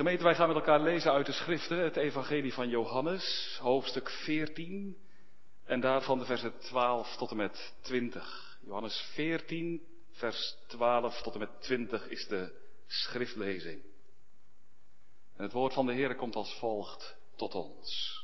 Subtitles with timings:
[0.00, 4.96] Gemeente, wij gaan met elkaar lezen uit de schriften, het evangelie van Johannes, hoofdstuk 14,
[5.64, 8.58] en daarvan de versen 12 tot en met 20.
[8.60, 12.52] Johannes 14, vers 12 tot en met 20 is de
[12.86, 13.82] schriftlezing.
[15.36, 18.20] En het woord van de Heer komt als volgt tot ons.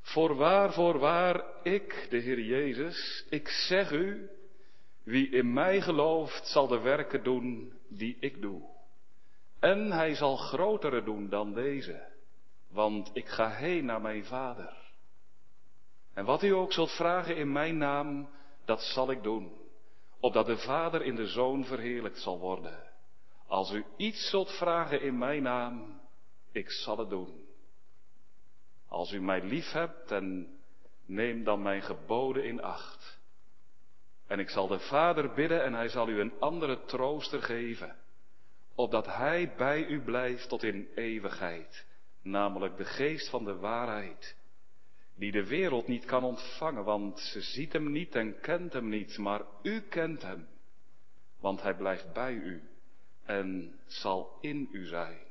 [0.00, 4.30] Voorwaar, voorwaar, ik, de Heer Jezus, ik zeg u,
[5.04, 8.62] wie in mij gelooft, zal de werken doen die ik doe.
[9.60, 12.06] En hij zal grotere doen dan deze,
[12.70, 14.82] want ik ga heen naar mijn Vader.
[16.14, 18.28] En wat u ook zult vragen in mijn naam,
[18.64, 19.52] dat zal ik doen,
[20.20, 22.92] opdat de Vader in de Zoon verheerlijkt zal worden.
[23.46, 26.00] Als u iets zult vragen in mijn naam,
[26.52, 27.44] ik zal het doen.
[28.88, 30.58] Als u mij lief hebt, en
[31.06, 33.22] neem dan mijn geboden in acht.
[34.26, 37.96] En ik zal de Vader bidden en hij zal u een andere trooster geven,
[38.74, 41.86] opdat hij bij u blijft tot in eeuwigheid,
[42.22, 44.36] namelijk de geest van de waarheid,
[45.16, 49.18] die de wereld niet kan ontvangen, want ze ziet hem niet en kent hem niet,
[49.18, 50.48] maar u kent hem,
[51.40, 52.62] want hij blijft bij u
[53.24, 55.22] en zal in u zijn.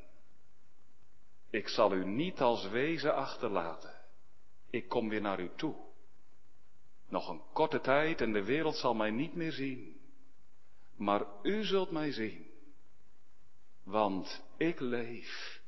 [1.49, 3.93] Ik zal u niet als wezen achterlaten.
[4.69, 5.75] Ik kom weer naar u toe.
[7.13, 10.01] Nog een korte tijd en de wereld zal mij niet meer zien.
[10.95, 12.45] Maar u zult mij zien.
[13.83, 15.61] Want ik leef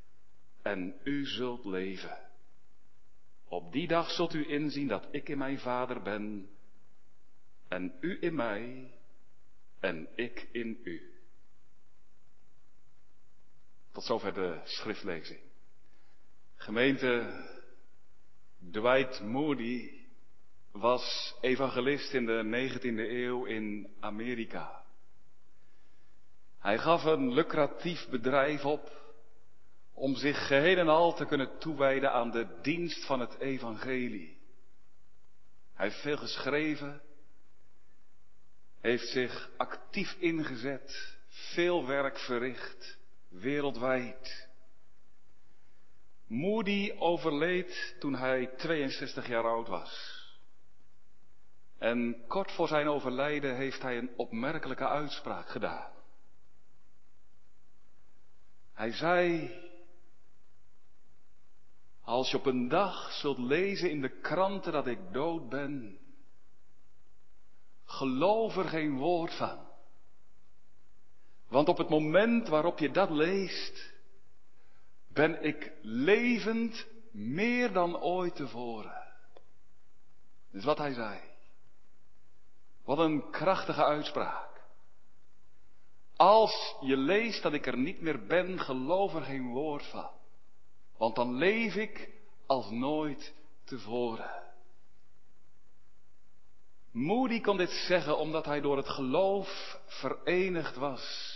[0.62, 2.18] en u zult leven.
[3.48, 6.50] Op die dag zult u inzien dat ik in mijn Vader ben
[7.68, 8.92] en u in mij
[9.80, 11.14] en ik in u.
[13.92, 15.42] Tot zover de schriftlezing.
[16.56, 17.44] Gemeente
[18.72, 20.05] Dwight Moody
[20.76, 24.84] was evangelist in de 19e eeuw in Amerika.
[26.59, 29.04] Hij gaf een lucratief bedrijf op
[29.94, 34.38] om zich geheel en al te kunnen toewijden aan de dienst van het evangelie.
[35.73, 37.02] Hij heeft veel geschreven,
[38.82, 42.98] heeft zich actief ingezet, veel werk verricht,
[43.30, 44.48] wereldwijd.
[46.28, 50.14] Moody overleed toen hij 62 jaar oud was.
[51.86, 55.92] En kort voor zijn overlijden heeft hij een opmerkelijke uitspraak gedaan.
[58.73, 59.52] Hij zei,
[62.02, 66.00] als je op een dag zult lezen in de kranten dat ik dood ben,
[67.86, 69.67] geloof er geen woord van.
[71.48, 73.94] Want op het moment waarop je dat leest,
[75.08, 79.04] ben ik levend meer dan ooit tevoren.
[80.52, 81.34] Dat is wat hij zei.
[82.86, 84.62] Wat een krachtige uitspraak.
[86.16, 90.10] Als je leest dat ik er niet meer ben, geloof er geen woord van.
[90.98, 92.10] Want dan leef ik
[92.46, 94.44] als nooit tevoren.
[96.92, 101.36] Moody kon dit zeggen omdat hij door het geloof verenigd was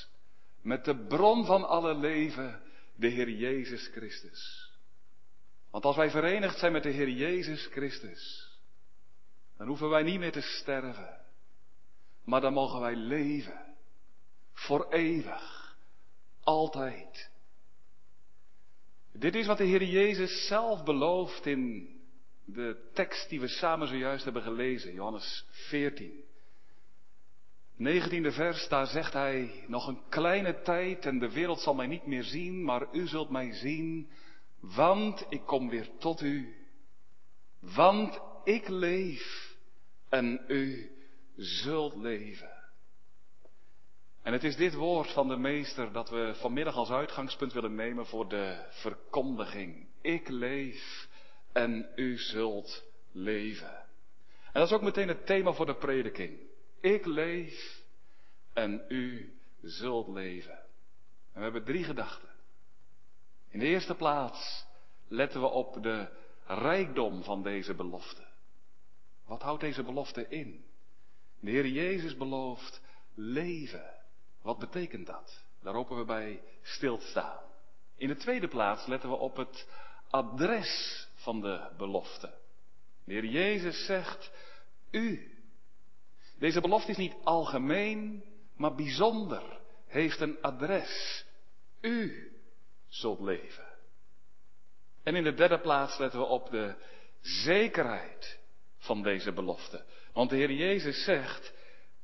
[0.62, 2.62] met de bron van alle leven,
[2.96, 4.72] de Heer Jezus Christus.
[5.72, 8.52] Want als wij verenigd zijn met de Heer Jezus Christus,
[9.58, 11.19] dan hoeven wij niet meer te sterven,
[12.30, 13.76] maar dan mogen wij leven.
[14.54, 15.78] Voor eeuwig.
[16.44, 17.32] Altijd.
[19.12, 21.90] Dit is wat de Heer Jezus zelf belooft in
[22.46, 26.24] de tekst die we samen zojuist hebben gelezen, Johannes 14.
[27.78, 32.06] 19e vers, daar zegt hij, nog een kleine tijd en de wereld zal mij niet
[32.06, 34.10] meer zien, maar u zult mij zien,
[34.60, 36.56] want ik kom weer tot u.
[37.60, 39.56] Want ik leef
[40.10, 40.92] en u
[41.40, 42.58] zult leven.
[44.22, 48.06] En het is dit woord van de meester dat we vanmiddag als uitgangspunt willen nemen
[48.06, 49.88] voor de verkondiging.
[50.02, 51.08] Ik leef
[51.52, 53.78] en u zult leven.
[54.44, 56.40] En dat is ook meteen het thema voor de prediking.
[56.80, 57.84] Ik leef
[58.54, 60.58] en u zult leven.
[61.34, 62.30] En we hebben drie gedachten.
[63.50, 64.66] In de eerste plaats
[65.08, 66.08] letten we op de
[66.46, 68.28] rijkdom van deze belofte.
[69.26, 70.68] Wat houdt deze belofte in?
[71.40, 72.82] De Heer Jezus belooft
[73.16, 73.94] leven.
[74.42, 75.44] Wat betekent dat?
[75.62, 77.40] Daar hopen we bij stil te staan.
[77.96, 79.68] In de tweede plaats letten we op het
[80.10, 82.34] adres van de belofte.
[83.04, 84.32] De Heer Jezus zegt,
[84.92, 85.38] u.
[86.38, 88.24] Deze belofte is niet algemeen,
[88.56, 89.60] maar bijzonder.
[89.88, 91.26] Heeft een adres.
[91.82, 92.32] U
[92.88, 93.68] zult leven.
[95.04, 96.76] En in de derde plaats letten we op de
[97.22, 98.39] zekerheid
[98.80, 99.84] van deze belofte.
[100.14, 101.54] Want de Heer Jezus zegt,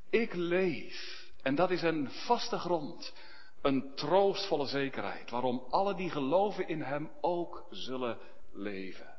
[0.09, 1.29] ik leef.
[1.41, 3.13] En dat is een vaste grond.
[3.61, 8.17] Een troostvolle zekerheid, waarom alle die geloven in Hem ook zullen
[8.53, 9.13] leven.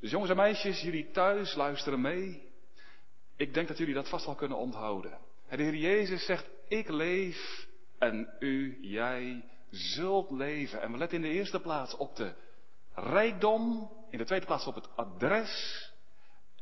[0.00, 2.50] Dus jongens en meisjes, jullie thuis luisteren mee.
[3.36, 5.18] Ik denk dat jullie dat vast wel kunnen onthouden.
[5.48, 7.66] De Heer Jezus zegt, ik leef
[7.98, 10.80] en u, jij zult leven.
[10.80, 12.32] En we letten in de eerste plaats op de
[12.94, 15.91] rijkdom, in de tweede plaats op het adres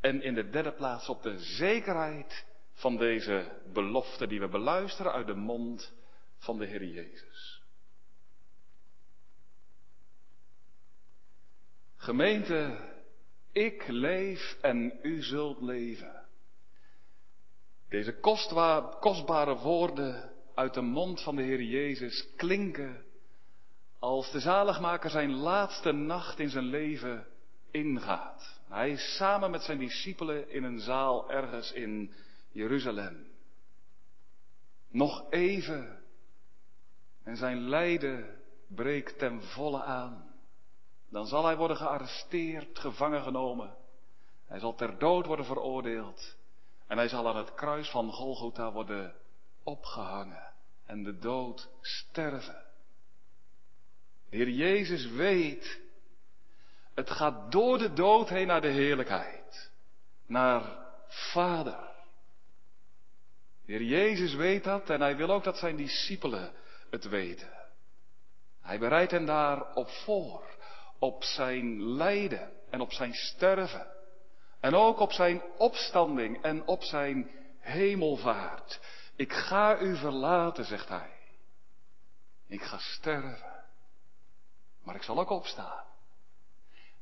[0.00, 5.26] en in de derde plaats op de zekerheid van deze belofte die we beluisteren uit
[5.26, 5.92] de mond
[6.38, 7.62] van de Heer Jezus.
[11.96, 12.78] Gemeente,
[13.52, 16.26] ik leef en u zult leven.
[17.88, 18.18] Deze
[19.00, 23.04] kostbare woorden uit de mond van de Heer Jezus klinken
[23.98, 27.26] als de zaligmaker zijn laatste nacht in zijn leven
[27.70, 28.59] ingaat.
[28.70, 32.12] Hij is samen met zijn discipelen in een zaal ergens in
[32.52, 33.26] Jeruzalem.
[34.88, 36.02] Nog even
[37.22, 40.34] en zijn lijden breekt ten volle aan.
[41.08, 43.76] Dan zal hij worden gearresteerd, gevangen genomen.
[44.46, 46.36] Hij zal ter dood worden veroordeeld.
[46.86, 49.14] En hij zal aan het kruis van Golgotha worden
[49.62, 50.52] opgehangen
[50.86, 52.64] en de dood sterven.
[54.28, 55.79] De Heer Jezus weet,
[56.94, 59.70] het gaat door de dood heen naar de heerlijkheid,
[60.26, 60.62] naar
[61.08, 61.88] Vader.
[63.64, 66.52] De Heer Jezus weet dat en hij wil ook dat zijn discipelen
[66.90, 67.50] het weten.
[68.60, 70.42] Hij bereidt hen daarop voor,
[70.98, 73.86] op zijn lijden en op zijn sterven.
[74.60, 78.80] En ook op zijn opstanding en op zijn hemelvaart.
[79.16, 81.10] Ik ga u verlaten, zegt hij.
[82.46, 83.64] Ik ga sterven.
[84.82, 85.84] Maar ik zal ook opstaan.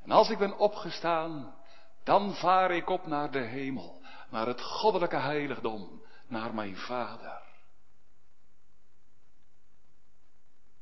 [0.09, 1.55] En als ik ben opgestaan,
[2.03, 7.43] dan vaar ik op naar de hemel, naar het goddelijke heiligdom, naar mijn Vader.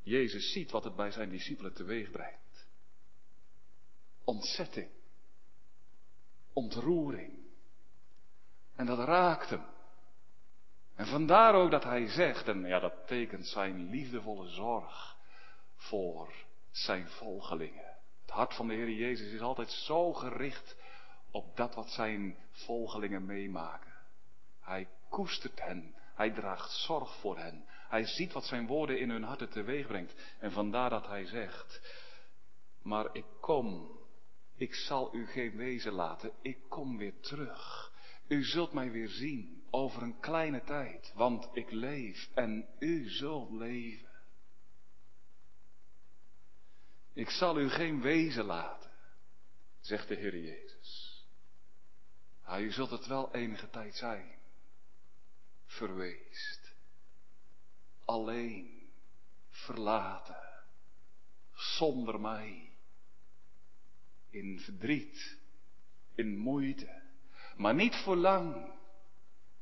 [0.03, 2.67] Jezus ziet wat het bij zijn discipelen teweeg brengt.
[4.25, 4.91] Ontzetting.
[6.53, 7.47] Ontroering.
[8.75, 9.67] En dat raakt hem.
[10.95, 15.17] En vandaar ook dat hij zegt, en ja, dat tekent zijn liefdevolle zorg
[15.75, 16.35] voor
[16.71, 17.96] zijn volgelingen.
[18.27, 20.77] Het hart van de Heer Jezus is altijd zo gericht
[21.31, 23.93] op dat wat zijn volgelingen meemaken.
[24.61, 29.23] Hij koestert hen, hij draagt zorg voor hen, hij ziet wat zijn woorden in hun
[29.23, 30.15] harten teweeg brengt.
[30.39, 31.81] En vandaar dat hij zegt,
[32.83, 33.99] maar ik kom,
[34.57, 37.93] ik zal u geen wezen laten, ik kom weer terug.
[38.29, 43.51] U zult mij weer zien over een kleine tijd, want ik leef en u zult
[43.51, 44.06] leven.
[47.17, 48.91] Ik zal u geen wezen laten,
[49.81, 51.25] zegt de Heer Jezus.
[52.45, 54.39] Maar u zult het wel enige tijd zijn,
[55.67, 56.75] verweest,
[58.05, 58.91] alleen,
[59.49, 60.65] verlaten,
[61.55, 62.73] zonder mij,
[64.31, 65.39] in verdriet,
[66.15, 67.03] in moeite,
[67.57, 68.75] maar niet voor lang,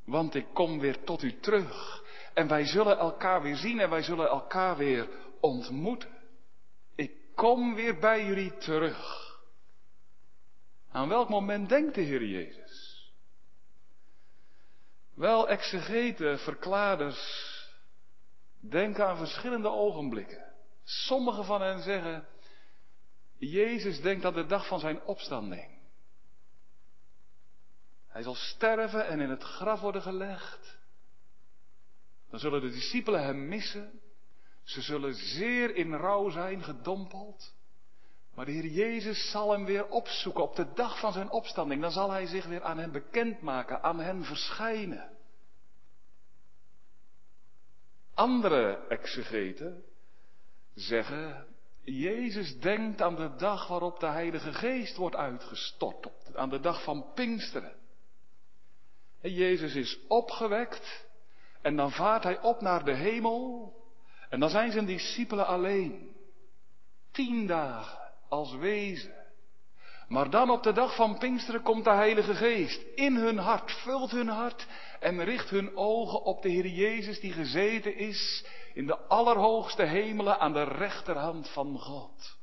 [0.04, 2.02] want ik kom weer tot u terug.
[2.34, 5.08] En wij zullen elkaar weer zien en wij zullen elkaar weer
[5.40, 6.13] ontmoeten.
[7.34, 9.22] Kom weer bij jullie terug.
[10.90, 13.12] Aan welk moment denkt de Heer Jezus?
[15.14, 17.52] Wel, exegeten, verklaarders,
[18.60, 20.52] denken aan verschillende ogenblikken.
[20.84, 22.26] Sommigen van hen zeggen,
[23.36, 25.78] Jezus denkt aan de dag van zijn opstanding.
[28.08, 30.78] Hij zal sterven en in het graf worden gelegd.
[32.30, 34.00] Dan zullen de discipelen hem missen.
[34.64, 37.54] Ze zullen zeer in rouw zijn, gedompeld.
[38.34, 41.80] Maar de Heer Jezus zal hem weer opzoeken op de dag van zijn opstanding.
[41.80, 45.10] Dan zal hij zich weer aan hen bekendmaken, aan hen verschijnen.
[48.14, 49.84] Andere exegeten
[50.74, 51.46] zeggen,
[51.82, 57.12] Jezus denkt aan de dag waarop de Heilige Geest wordt uitgestort, aan de dag van
[57.14, 57.76] Pinksteren.
[59.20, 61.06] En Jezus is opgewekt
[61.62, 63.72] en dan vaart hij op naar de hemel
[64.34, 66.16] en dan zijn zijn discipelen alleen.
[67.12, 69.14] Tien dagen als wezen.
[70.08, 74.10] Maar dan op de dag van Pinksteren komt de Heilige Geest in hun hart, vult
[74.10, 74.66] hun hart
[75.00, 80.38] en richt hun ogen op de Heer Jezus die gezeten is in de allerhoogste hemelen
[80.38, 82.38] aan de rechterhand van God.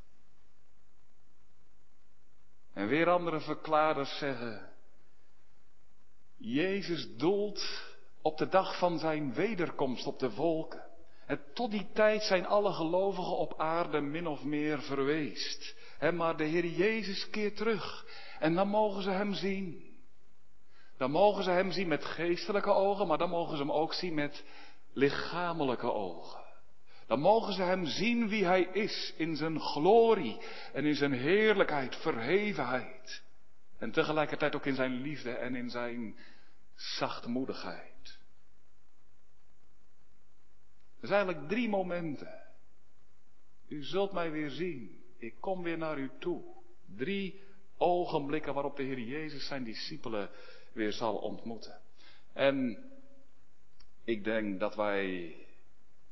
[2.74, 4.70] En weer andere verklaarders zeggen,
[6.38, 7.84] Jezus doelt
[8.22, 10.90] op de dag van zijn wederkomst op de wolken.
[11.54, 15.76] Tot die tijd zijn alle gelovigen op aarde min of meer verweest.
[16.14, 18.06] maar de Heer Jezus keert terug.
[18.40, 19.90] En dan mogen ze Hem zien.
[20.98, 24.14] Dan mogen ze Hem zien met geestelijke ogen, maar dan mogen ze Hem ook zien
[24.14, 24.44] met
[24.94, 26.42] lichamelijke ogen.
[27.12, 30.38] Dan mogen ze hem zien wie hij is in zijn glorie
[30.74, 33.24] en in zijn heerlijkheid, verhevenheid.
[33.78, 36.18] En tegelijkertijd ook in zijn liefde en in zijn
[36.76, 38.20] zachtmoedigheid.
[41.02, 42.40] Er zijn eigenlijk drie momenten.
[43.68, 45.04] U zult mij weer zien.
[45.18, 46.44] Ik kom weer naar u toe.
[46.96, 47.42] Drie
[47.78, 50.30] ogenblikken waarop de Heer Jezus zijn discipelen
[50.74, 51.80] weer zal ontmoeten.
[52.34, 52.84] En
[54.04, 55.36] ik denk dat wij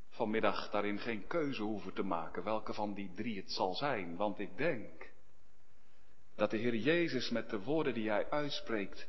[0.09, 4.15] vanmiddag daarin geen keuze hoeven te maken welke van die drie het zal zijn.
[4.15, 5.11] Want ik denk
[6.35, 9.07] dat de Heer Jezus met de woorden die hij uitspreekt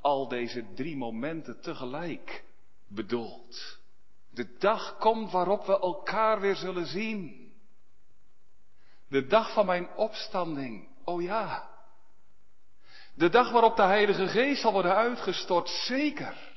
[0.00, 2.44] al deze drie momenten tegelijk
[2.86, 3.79] bedoelt.
[4.30, 7.52] De dag komt waarop we elkaar weer zullen zien.
[9.08, 11.68] De dag van mijn opstanding, oh ja.
[13.14, 16.50] De dag waarop de Heilige Geest zal worden uitgestort, zeker.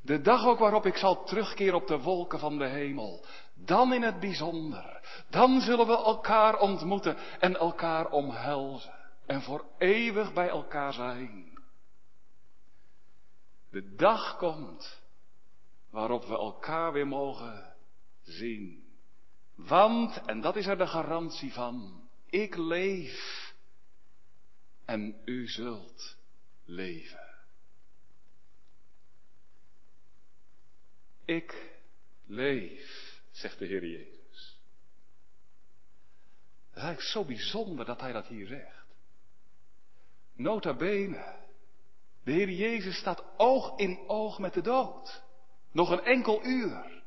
[0.00, 3.24] De dag ook waarop ik zal terugkeren op de wolken van de hemel.
[3.54, 5.00] Dan in het bijzonder.
[5.30, 8.94] Dan zullen we elkaar ontmoeten en elkaar omhelzen.
[9.26, 11.58] En voor eeuwig bij elkaar zijn.
[13.70, 15.02] De dag komt
[15.94, 17.74] waarop we elkaar weer mogen
[18.22, 18.84] zien.
[19.54, 23.54] Want, en dat is er de garantie van, ik leef
[24.84, 26.16] en u zult
[26.64, 27.44] leven.
[31.24, 31.78] Ik
[32.26, 34.58] leef, zegt de Heer Jezus.
[36.68, 38.86] Het is eigenlijk zo bijzonder dat hij dat hier zegt.
[40.32, 41.36] Nota bene,
[42.24, 45.23] de Heer Jezus staat oog in oog met de dood.
[45.74, 47.02] Nog een enkel uur.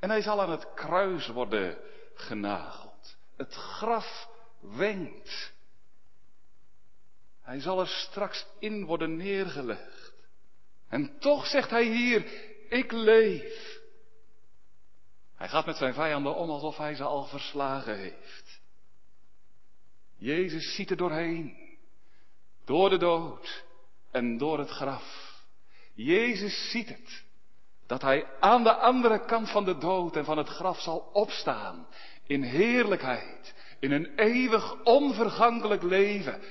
[0.00, 1.78] En hij zal aan het kruis worden
[2.14, 3.16] genageld.
[3.36, 4.28] Het graf
[4.60, 5.52] wenkt.
[7.42, 10.12] Hij zal er straks in worden neergelegd.
[10.88, 12.24] En toch zegt hij hier,
[12.68, 13.80] ik leef.
[15.34, 18.60] Hij gaat met zijn vijanden om alsof hij ze al verslagen heeft.
[20.16, 21.76] Jezus ziet er doorheen.
[22.64, 23.64] Door de dood
[24.10, 25.42] en door het graf.
[25.94, 27.23] Jezus ziet het.
[27.86, 31.86] Dat hij aan de andere kant van de dood en van het graf zal opstaan.
[32.26, 33.54] In heerlijkheid.
[33.78, 36.42] In een eeuwig onvergankelijk leven.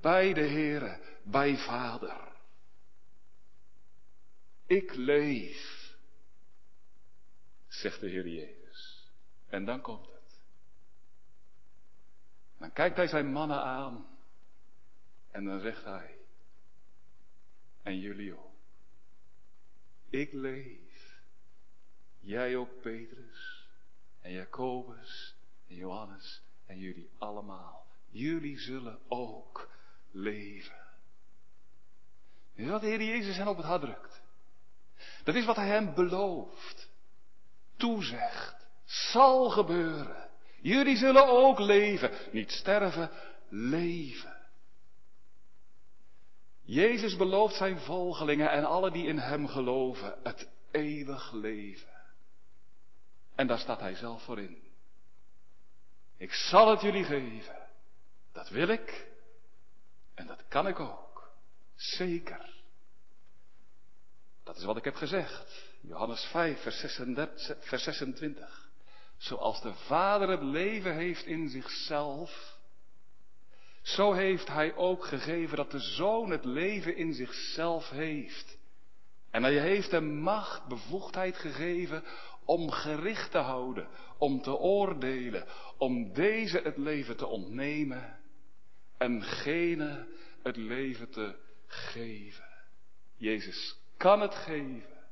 [0.00, 2.26] Bij de Heere, bij Vader.
[4.66, 5.94] Ik leef,
[7.68, 9.10] zegt de Heer Jezus.
[9.48, 10.40] En dan komt het.
[12.58, 14.06] Dan kijkt hij zijn mannen aan.
[15.30, 16.18] En dan zegt hij,
[17.82, 18.55] en jullie ook.
[20.16, 21.20] Ik leef.
[22.20, 23.68] Jij ook, Petrus.
[24.20, 25.34] En Jacobus.
[25.68, 26.42] En Johannes.
[26.66, 27.86] En jullie allemaal.
[28.10, 29.68] Jullie zullen ook
[30.10, 30.84] leven.
[32.54, 34.22] Is wat de Heer Jezus hen op het hart drukt?
[35.24, 36.90] Dat is wat hij hem belooft,
[37.76, 40.28] toezegt, zal gebeuren.
[40.60, 43.10] Jullie zullen ook leven, niet sterven,
[43.48, 44.35] leven.
[46.66, 51.94] Jezus belooft zijn volgelingen en alle die in hem geloven het eeuwig leven.
[53.34, 54.58] En daar staat hij zelf voor in.
[56.16, 57.56] Ik zal het jullie geven.
[58.32, 59.06] Dat wil ik.
[60.14, 61.30] En dat kan ik ook.
[61.74, 62.54] Zeker.
[64.44, 65.74] Dat is wat ik heb gezegd.
[65.80, 66.62] Johannes 5,
[67.60, 68.70] vers 26.
[69.16, 72.55] Zoals de Vader het leven heeft in zichzelf,
[73.86, 78.58] zo heeft Hij ook gegeven dat de Zoon het leven in zichzelf heeft.
[79.30, 82.04] En Hij heeft hem macht, bevoegdheid gegeven
[82.44, 83.88] om gericht te houden,
[84.18, 85.46] om te oordelen,
[85.78, 88.18] om deze het leven te ontnemen
[88.98, 90.06] en gene
[90.42, 92.48] het leven te geven.
[93.16, 95.04] Jezus kan het geven.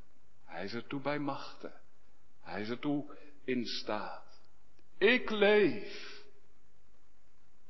[0.44, 1.72] Hij is ertoe bij machten.
[2.40, 4.40] Hij is ertoe in staat.
[4.98, 6.13] Ik leef.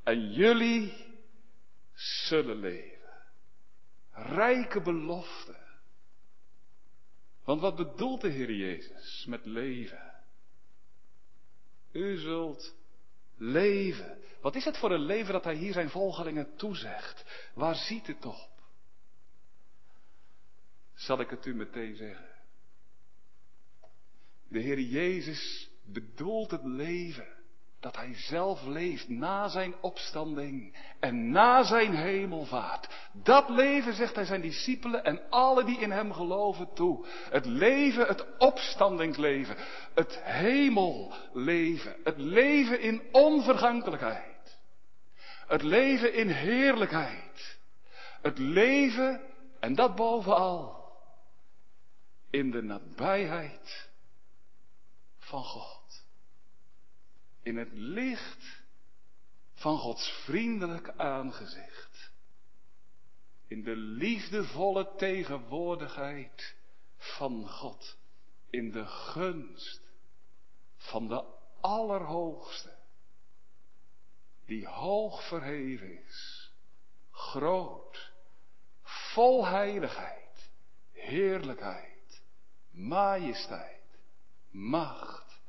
[0.05, 0.93] En jullie
[1.95, 3.23] zullen leven.
[4.13, 5.57] Rijke belofte.
[7.45, 10.13] Want wat bedoelt de Heer Jezus met leven?
[11.93, 12.75] U zult
[13.37, 14.19] leven.
[14.41, 17.51] Wat is het voor een leven dat Hij hier zijn volgelingen toezegt?
[17.55, 18.53] Waar ziet het op?
[20.95, 22.29] zal ik het u meteen zeggen.
[24.49, 27.34] De Heer Jezus bedoelt het leven
[27.85, 32.89] dat Hij zelf leeft na zijn opstanding en na zijn hemelvaart.
[33.13, 37.07] Dat leven, zegt Hij zijn discipelen en alle die in Hem geloven toe.
[37.31, 39.57] Het leven, het opstandingsleven,
[39.95, 44.59] het hemelleven, het leven in onvergankelijkheid,
[45.47, 47.59] het leven in heerlijkheid,
[48.23, 49.21] het leven,
[49.61, 50.93] en dat bovenal,
[52.31, 53.89] in de nabijheid
[55.19, 55.84] van God.
[57.45, 58.63] In het licht
[59.55, 62.13] van Gods vriendelijk aangezicht.
[63.47, 66.55] In de liefdevolle tegenwoordigheid
[66.97, 67.97] van God.
[68.51, 69.81] In de gunst
[70.77, 71.25] van de
[71.61, 72.77] Allerhoogste.
[74.47, 76.51] Die hoog verheven is.
[77.11, 78.13] Groot.
[78.83, 80.51] Vol heiligheid.
[80.93, 82.23] Heerlijkheid.
[82.71, 83.99] Majesteit.
[84.51, 85.41] Macht.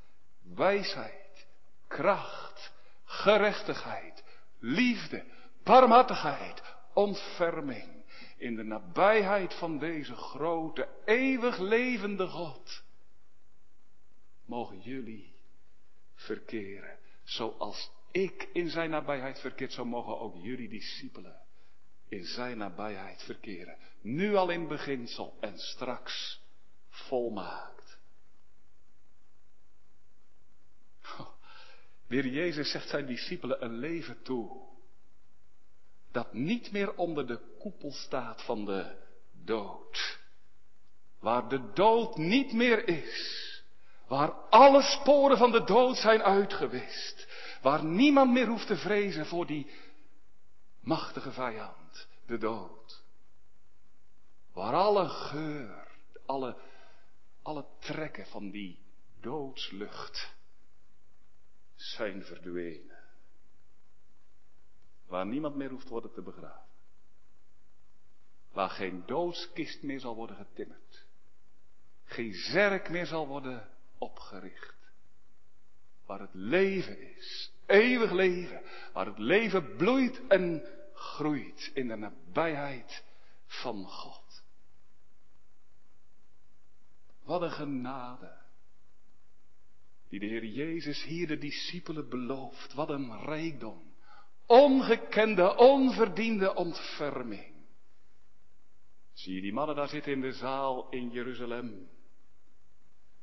[0.41, 1.24] Wijsheid.
[1.87, 2.73] Kracht.
[3.03, 4.23] Gerechtigheid.
[4.59, 5.23] Liefde.
[5.63, 6.61] Barmhartigheid.
[6.93, 7.95] Ontferming
[8.37, 12.83] in de nabijheid van deze grote, eeuwig levende God,
[14.45, 15.33] mogen jullie
[16.15, 16.97] verkeren.
[17.23, 21.41] Zoals ik in zijn nabijheid verkeerd, zo mogen ook jullie discipelen
[22.07, 23.77] in zijn nabijheid verkeren.
[24.01, 26.41] Nu al in beginsel en straks
[26.89, 27.74] volmaakt.
[32.07, 34.65] Weer Jezus zegt zijn discipelen een leven toe
[36.11, 38.95] dat niet meer onder de koepel staat van de
[39.43, 40.19] dood.
[41.19, 43.63] Waar de dood niet meer is.
[44.07, 47.27] Waar alle sporen van de dood zijn uitgewist.
[47.61, 49.71] Waar niemand meer hoeft te vrezen voor die
[50.81, 53.03] machtige vijand, de dood.
[54.53, 55.87] Waar alle geur,
[56.25, 56.57] alle,
[57.41, 58.79] alle trekken van die
[59.21, 60.33] doodslucht
[61.75, 63.03] zijn verdwenen.
[65.05, 66.73] Waar niemand meer hoeft worden te begraven.
[68.51, 71.05] Waar geen doodskist meer zal worden getimmerd.
[72.03, 74.75] Geen zerk meer zal worden opgericht.
[76.05, 77.51] Waar het leven is.
[77.65, 78.61] Eeuwig leven.
[78.93, 83.03] Waar het leven bloeit en groeit in de nabijheid
[83.45, 84.43] van God.
[87.23, 88.44] Wat een genade.
[90.15, 92.73] Die de Heer Jezus hier de discipelen belooft.
[92.73, 93.81] Wat een rijkdom.
[94.45, 97.53] Ongekende, onverdiende ontferming.
[99.13, 101.89] Zie je die mannen daar zitten in de zaal in Jeruzalem?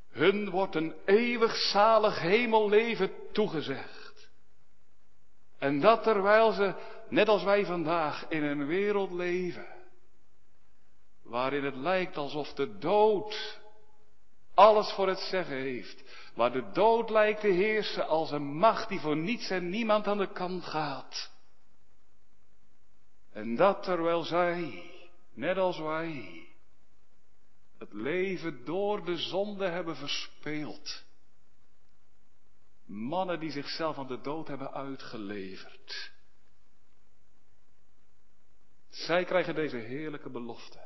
[0.08, 4.30] Hun wordt een eeuwig zalig hemelleven toegezegd.
[5.58, 6.74] En dat terwijl ze,
[7.08, 9.66] net als wij vandaag, in een wereld leven.
[11.22, 13.60] Waarin het lijkt alsof de dood
[14.54, 16.01] alles voor het zeggen heeft.
[16.34, 20.18] Waar de dood lijkt te heersen als een macht die voor niets en niemand aan
[20.18, 21.30] de kant gaat.
[23.32, 24.90] En dat terwijl zij,
[25.32, 26.46] net als wij,
[27.78, 31.04] het leven door de zonde hebben verspeeld.
[32.84, 36.12] Mannen die zichzelf aan de dood hebben uitgeleverd.
[38.88, 40.80] Zij krijgen deze heerlijke belofte.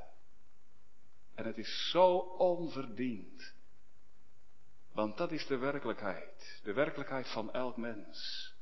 [1.35, 3.55] En het is zo onverdiend.
[4.97, 6.61] Want dat is de werkelijkheid.
[6.63, 8.53] De werkelijkheid van elk mens.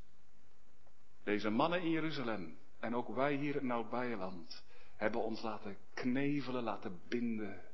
[1.23, 4.65] Deze mannen in Jeruzalem en ook wij hier in Oud-Beijerland
[4.97, 7.65] hebben ons laten knevelen, laten binden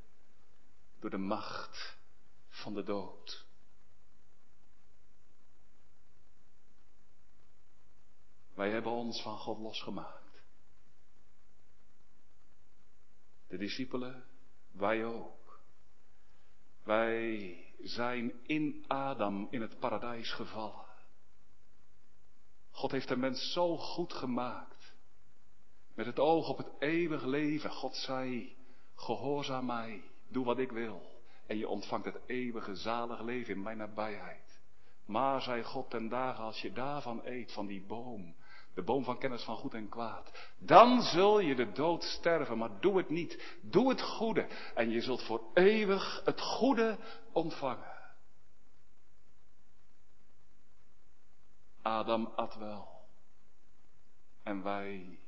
[0.98, 1.98] door de macht
[2.48, 3.46] van de dood.
[8.54, 10.42] Wij hebben ons van God losgemaakt.
[13.46, 14.24] De discipelen,
[14.70, 15.39] wij ook.
[16.90, 20.86] Wij zijn in Adam in het paradijs gevallen.
[22.70, 24.94] God heeft de mens zo goed gemaakt.
[25.94, 27.70] Met het oog op het eeuwig leven.
[27.70, 28.56] God zei,
[28.94, 31.22] gehoorzaam mij, doe wat ik wil.
[31.46, 34.60] En je ontvangt het eeuwige zalig leven in mijn nabijheid.
[35.06, 38.34] Maar, zei God ten dagen, als je daarvan eet, van die boom,
[38.74, 40.52] de boom van kennis van goed en kwaad.
[40.58, 43.58] Dan zul je de dood sterven, maar doe het niet.
[43.62, 46.98] Doe het goede en je zult voor eeuwig het goede
[47.32, 47.98] ontvangen.
[51.82, 52.88] Adam at wel.
[54.42, 55.18] En wij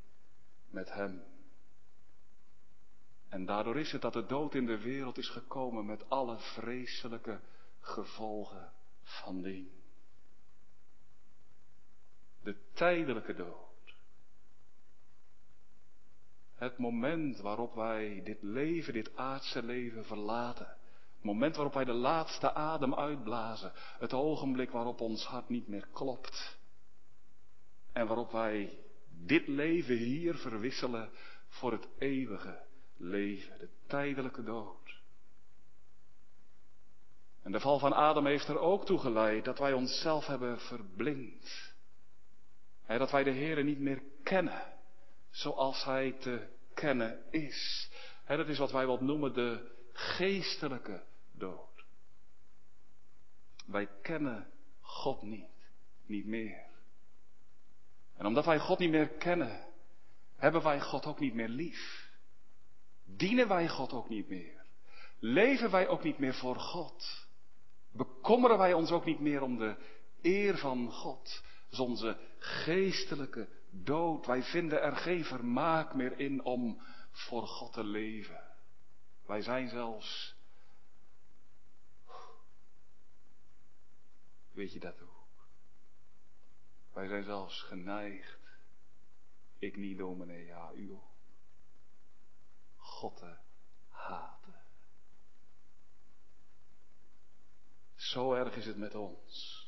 [0.70, 1.22] met hem.
[3.28, 7.40] En daardoor is het dat de dood in de wereld is gekomen met alle vreselijke
[7.80, 9.81] gevolgen van dien.
[12.42, 13.70] De tijdelijke dood.
[16.54, 20.66] Het moment waarop wij dit leven, dit aardse leven verlaten.
[21.14, 23.72] Het moment waarop wij de laatste adem uitblazen.
[23.74, 26.58] Het ogenblik waarop ons hart niet meer klopt.
[27.92, 28.78] En waarop wij
[29.08, 31.10] dit leven hier verwisselen
[31.48, 32.62] voor het eeuwige
[32.96, 35.00] leven, de tijdelijke dood.
[37.42, 41.71] En de val van Adam heeft er ook toe geleid dat wij onszelf hebben verblind.
[42.86, 44.72] Dat wij de Heer niet meer kennen
[45.30, 47.90] zoals Hij te kennen is.
[48.26, 51.84] dat is wat wij wat noemen de geestelijke dood.
[53.66, 55.50] Wij kennen God niet,
[56.06, 56.70] niet meer.
[58.16, 59.66] En omdat wij God niet meer kennen,
[60.36, 62.10] hebben wij God ook niet meer lief.
[63.04, 64.64] Dienen wij God ook niet meer.
[65.18, 67.26] Leven wij ook niet meer voor God.
[67.90, 69.76] Bekommeren wij ons ook niet meer om de
[70.22, 71.42] eer van God.
[71.72, 74.26] Dus onze geestelijke dood.
[74.26, 78.44] Wij vinden er geen vermaak meer in om voor God te leven.
[79.26, 80.34] Wij zijn zelfs.
[84.50, 85.48] Weet je dat ook?
[86.92, 88.40] Wij zijn zelfs geneigd.
[89.58, 91.10] Ik niet, dominee, ja, u ook.
[92.76, 93.36] God te
[93.88, 94.60] haten.
[97.94, 99.61] Zo erg is het met ons.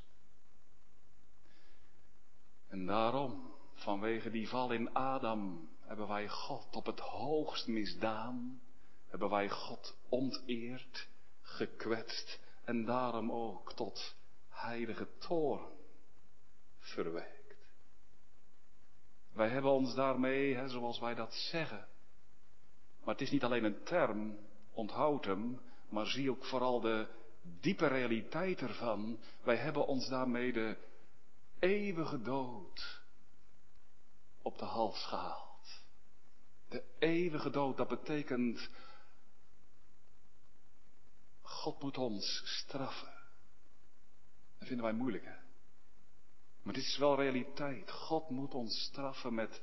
[2.75, 8.61] En daarom, vanwege die val in Adam, hebben wij God op het hoogst misdaan.
[9.09, 11.09] Hebben wij God onteerd,
[11.43, 14.17] gekwetst en daarom ook tot
[14.49, 15.73] heilige toren
[16.79, 17.57] verwekt.
[19.33, 21.89] Wij hebben ons daarmee, hè, zoals wij dat zeggen.
[23.05, 24.37] Maar het is niet alleen een term,
[24.73, 27.07] onthoud hem, maar zie ook vooral de
[27.61, 29.19] diepe realiteit ervan.
[29.43, 30.77] Wij hebben ons daarmee de
[31.65, 33.03] eeuwige dood
[34.43, 35.83] op de hals gehaald.
[36.69, 38.69] De eeuwige dood, dat betekent,
[41.43, 43.13] God moet ons straffen.
[44.59, 45.43] Dat vinden wij moeilijk, hè?
[46.63, 47.91] Maar dit is wel realiteit.
[47.91, 49.63] God moet ons straffen met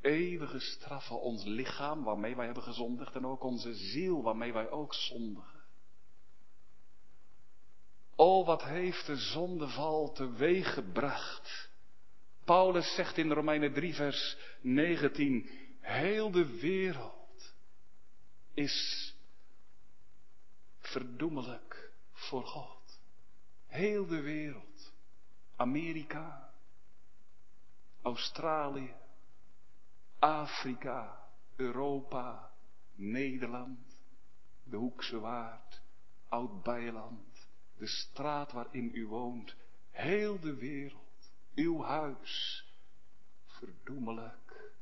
[0.00, 1.20] eeuwige straffen.
[1.20, 5.59] Ons lichaam waarmee wij hebben gezondigd en ook onze ziel waarmee wij ook zondigen.
[8.20, 11.70] O, wat heeft de zondeval teweeg gebracht.
[12.44, 15.48] Paulus zegt in Romeinen 3, vers 19,
[15.80, 17.54] heel de wereld
[18.54, 19.14] is
[20.78, 23.00] verdoemelijk voor God.
[23.66, 24.92] Heel de wereld.
[25.56, 26.52] Amerika,
[28.02, 28.94] Australië,
[30.18, 32.52] Afrika, Europa,
[32.94, 34.02] Nederland,
[34.64, 35.82] de Hoekse Waard,
[36.28, 37.29] Oud-Beiland
[37.80, 39.54] de straat waarin u woont,
[39.90, 42.64] heel de wereld, uw huis,
[43.46, 44.72] verdoemelijk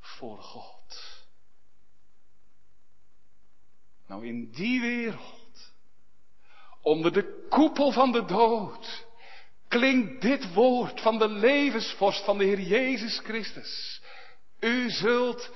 [0.00, 1.20] voor God.
[4.06, 5.72] Nou, in die wereld,
[6.80, 9.06] onder de koepel van de dood,
[9.68, 14.02] klinkt dit woord van de levensvorst van de Heer Jezus Christus.
[14.60, 15.50] U zult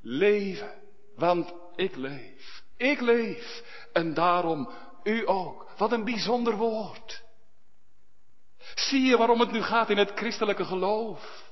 [0.00, 0.82] leven,
[1.16, 2.62] want ik leef.
[2.76, 4.70] Ik leef en daarom
[5.08, 5.70] u ook.
[5.76, 7.22] Wat een bijzonder woord.
[8.74, 11.46] Zie je waarom het nu gaat in het christelijke geloof?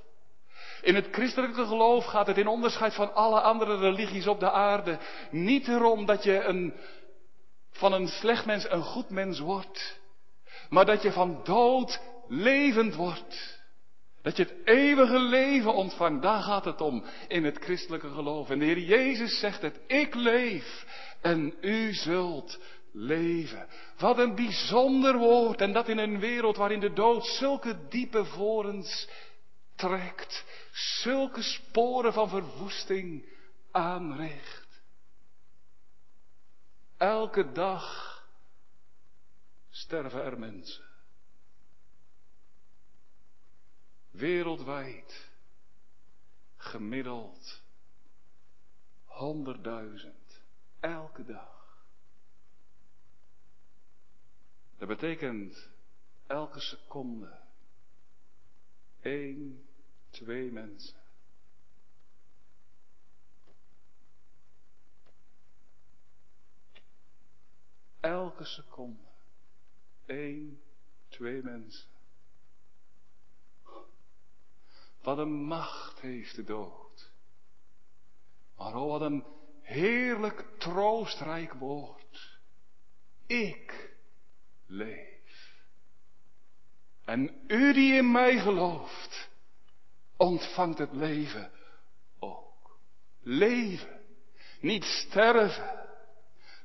[0.83, 4.99] In het christelijke geloof gaat het in onderscheid van alle andere religies op de aarde
[5.31, 6.75] niet erom dat je een,
[7.71, 10.01] van een slecht mens een goed mens wordt,
[10.69, 13.55] maar dat je van dood levend wordt.
[14.23, 18.51] Dat je het eeuwige leven ontvangt, daar gaat het om in het christelijke geloof.
[18.51, 20.85] En de Heer Jezus zegt het, ik leef
[21.21, 22.59] en u zult
[22.97, 23.69] leven.
[23.99, 25.61] Wat een bijzonder woord.
[25.61, 29.09] En dat in een wereld waarin de dood zulke diepe vorens
[29.75, 30.45] trekt.
[30.73, 33.29] Zulke sporen van verwoesting
[33.71, 34.83] aanricht.
[36.97, 38.15] Elke dag
[39.71, 40.85] sterven er mensen.
[44.11, 45.31] Wereldwijd
[46.57, 47.63] gemiddeld
[49.05, 50.41] honderdduizend
[50.81, 51.56] elke dag.
[54.79, 55.71] Dat betekent
[56.27, 57.39] elke seconde
[59.01, 59.67] één,
[60.11, 61.01] twee mensen.
[68.01, 69.09] Elke seconde
[70.07, 70.61] één,
[71.09, 71.89] twee mensen.
[75.03, 77.13] Wat een macht heeft de dood.
[78.57, 79.25] Maar oh, wat een
[79.61, 82.39] heerlijk troostrijk woord.
[83.27, 83.96] Ik
[84.67, 85.15] leef.
[87.05, 89.29] En u die in mij gelooft,
[90.17, 91.51] ontvangt het leven
[92.19, 92.79] ook.
[93.23, 94.01] Leven,
[94.61, 95.85] niet sterven.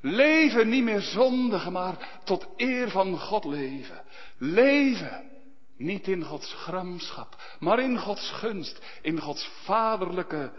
[0.02, 4.04] Leven niet meer zondigen, maar tot eer van God leven.
[4.38, 5.32] Leven,
[5.78, 10.54] niet in Gods gramschap, maar in Gods gunst, in Gods vaderlijke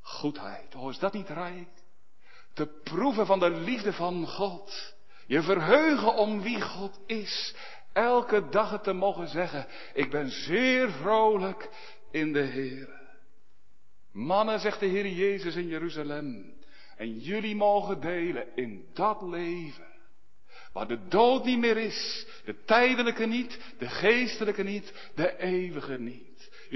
[0.00, 0.74] goedheid.
[0.74, 1.68] Oh, is dat niet rijk?
[2.52, 4.94] Te proeven van de liefde van God.
[5.26, 7.54] Je verheugen om wie God is.
[7.92, 9.66] Elke dag het te mogen zeggen.
[9.94, 11.68] Ik ben zeer vrolijk
[12.10, 12.88] in de Heer.
[14.12, 16.54] Mannen, zegt de Heer Jezus in Jeruzalem.
[16.96, 19.94] En jullie mogen delen in dat leven.
[20.72, 26.25] Waar de dood niet meer is, de tijdelijke niet, de geestelijke niet, de eeuwige niet.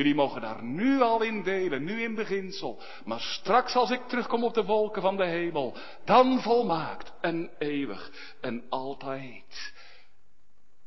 [0.01, 2.83] Jullie mogen daar nu al in delen, nu in beginsel.
[3.05, 8.37] Maar straks als ik terugkom op de wolken van de hemel, dan volmaakt en eeuwig
[8.41, 9.75] en altijd.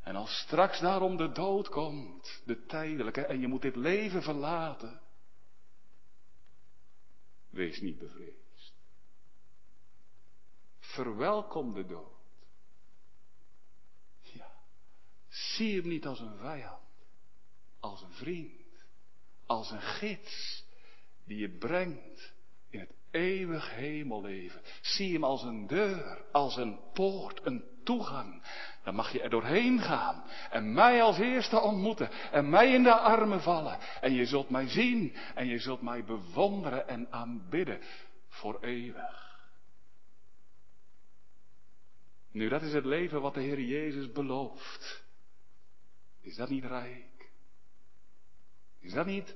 [0.02, 5.02] En als straks daarom de dood komt, de tijdelijke, en je moet dit leven verlaten,
[7.50, 8.74] wees niet bevreesd.
[10.80, 12.12] Verwelkom de dood.
[14.22, 14.52] Ja,
[15.30, 16.82] zie hem niet als een vijand,
[17.80, 18.63] als een vriend,
[19.46, 20.66] als een gids
[21.26, 22.34] die je brengt
[22.70, 24.62] in het eeuwig hemelleven.
[24.82, 28.42] Zie hem als een deur, als een poort, een toegang.
[28.84, 32.94] Dan mag je er doorheen gaan en mij als eerste ontmoeten en mij in de
[32.94, 33.80] armen vallen.
[34.02, 37.80] En je zult mij zien en je zult mij bewonderen en aanbidden
[38.28, 39.24] voor eeuwig.
[42.32, 45.04] Nu, dat is het leven wat de Heer Jezus belooft.
[46.22, 47.13] Is dat niet rijk?
[48.84, 49.36] Is dat niet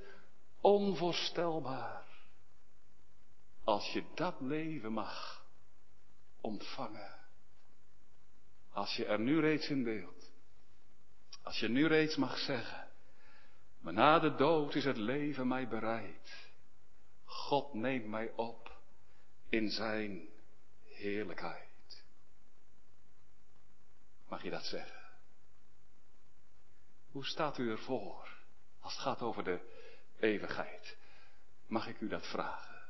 [0.60, 2.06] onvoorstelbaar?
[3.64, 5.46] Als je dat leven mag
[6.40, 7.16] ontvangen.
[8.70, 10.30] Als je er nu reeds in deelt.
[11.42, 12.88] Als je nu reeds mag zeggen.
[13.80, 16.50] Maar na de dood is het leven mij bereid.
[17.24, 18.80] God neemt mij op
[19.48, 20.28] in zijn
[20.84, 22.04] heerlijkheid.
[24.28, 25.02] Mag je dat zeggen?
[27.10, 28.37] Hoe staat u ervoor
[28.88, 29.60] als het gaat over de
[30.18, 30.96] eeuwigheid?
[31.66, 32.82] Mag ik u dat vragen?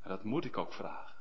[0.00, 1.16] En dat moet ik ook vragen.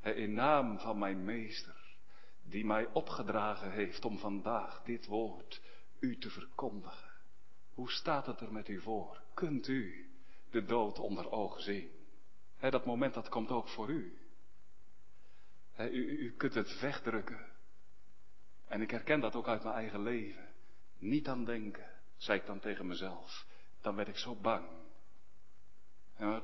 [0.00, 1.96] In naam van mijn meester
[2.42, 5.60] die mij opgedragen heeft om vandaag dit woord
[5.98, 7.10] u te verkondigen.
[7.74, 9.22] Hoe staat het er met u voor?
[9.34, 10.10] Kunt u
[10.50, 11.90] de dood onder ogen zien?
[12.58, 14.18] dat moment dat komt ook voor u.
[15.78, 16.18] u.
[16.18, 17.46] U kunt het wegdrukken.
[18.66, 20.48] En ik herken dat ook uit mijn eigen leven.
[20.98, 23.46] Niet aan denken, zei ik dan tegen mezelf.
[23.80, 24.68] Dan werd ik zo bang.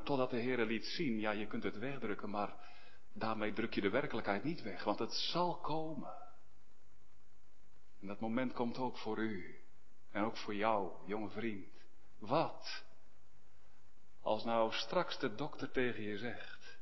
[0.05, 2.55] Totdat de Heer liet zien, ja je kunt het wegdrukken, maar
[3.13, 6.15] Daarmee druk je de werkelijkheid niet weg, want het zal komen.
[8.01, 9.61] En dat moment komt ook voor u.
[10.11, 11.67] En ook voor jou, jonge vriend.
[12.19, 12.85] Wat?
[14.21, 16.79] Als nou straks de dokter tegen je zegt.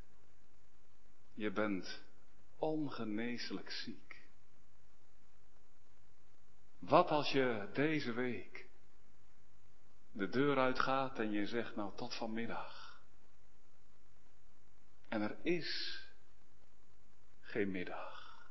[1.34, 2.02] Je bent
[2.58, 4.22] ongeneeslijk ziek.
[6.78, 8.68] Wat als je deze week
[10.12, 13.02] de deur uitgaat en je zegt nou tot vanmiddag.
[15.08, 16.00] En er is
[17.40, 18.48] geen middag.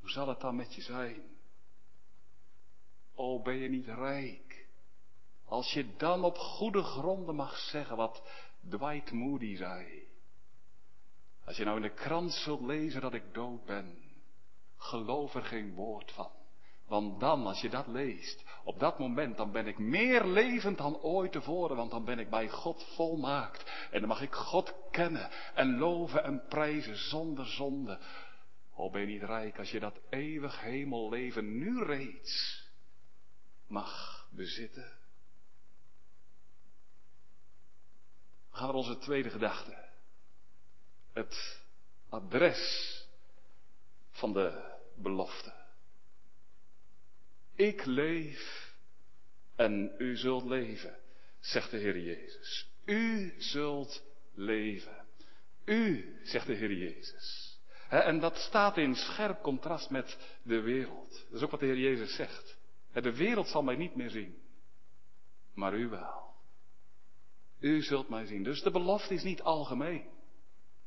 [0.00, 1.22] Hoe zal het dan met je zijn?
[3.14, 4.68] O, ben je niet rijk?
[5.44, 8.22] Als je dan op goede gronden mag zeggen wat
[8.68, 10.08] Dwight Moody zei.
[11.44, 13.98] Als je nou in de krant zult lezen dat ik dood ben,
[14.76, 16.30] geloof er geen woord van.
[16.86, 21.00] Want dan, als je dat leest, op dat moment, dan ben ik meer levend dan
[21.00, 23.88] ooit tevoren, want dan ben ik bij God volmaakt.
[23.90, 27.98] En dan mag ik God kennen en loven en prijzen zonder zonde.
[28.74, 32.64] O ben je niet rijk als je dat eeuwig hemelleven nu reeds
[33.66, 34.92] mag bezitten.
[38.50, 39.88] We gaan naar onze tweede gedachte.
[41.12, 41.62] Het
[42.08, 42.92] adres
[44.10, 45.53] van de belofte.
[47.54, 48.72] Ik leef
[49.56, 50.96] en u zult leven,
[51.40, 52.68] zegt de Heer Jezus.
[52.84, 55.04] U zult leven.
[55.64, 57.58] U, zegt de Heer Jezus.
[57.88, 61.10] en dat staat in scherp contrast met de wereld.
[61.10, 62.58] Dat is ook wat de Heer Jezus zegt.
[62.92, 64.42] de wereld zal mij niet meer zien,
[65.54, 66.34] maar u wel.
[67.60, 68.42] U zult mij zien.
[68.42, 70.04] Dus de belofte is niet algemeen.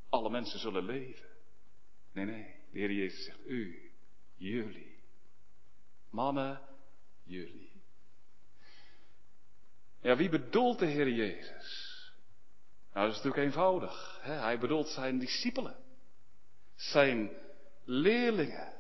[0.10, 1.30] Alle mensen zullen leven.
[2.14, 2.56] Nee, nee.
[2.72, 3.92] De Heer Jezus zegt u,
[4.36, 4.87] jullie.
[6.10, 6.62] Mannen,
[7.24, 7.72] jullie.
[10.02, 11.88] Ja, wie bedoelt de Heer Jezus?
[12.94, 14.20] Nou, dat is natuurlijk eenvoudig.
[14.22, 14.34] Hè?
[14.34, 15.76] Hij bedoelt zijn discipelen.
[16.76, 17.32] Zijn
[17.84, 18.74] leerlingen.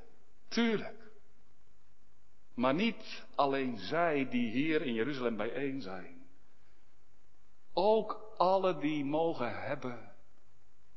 [0.48, 1.12] Tuurlijk.
[2.54, 6.28] Maar niet alleen zij die hier in Jeruzalem bijeen zijn.
[7.74, 10.16] Ook alle die mogen hebben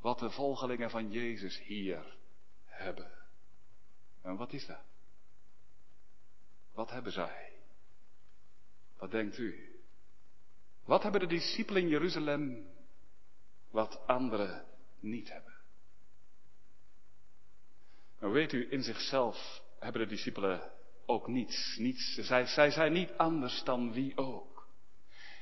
[0.01, 2.17] wat de volgelingen van Jezus hier
[2.65, 3.11] hebben.
[4.23, 4.90] En wat is dat?
[6.75, 7.53] Wat hebben zij?
[8.99, 9.81] Wat denkt u?
[10.85, 12.67] Wat hebben de discipelen in Jeruzalem
[13.71, 14.65] wat anderen
[15.01, 15.55] niet hebben?
[18.21, 20.71] Nou weet u, in zichzelf hebben de discipelen
[21.07, 21.77] ook niets.
[21.79, 22.15] niets.
[22.15, 24.69] Zij, zij zijn niet anders dan wie ook.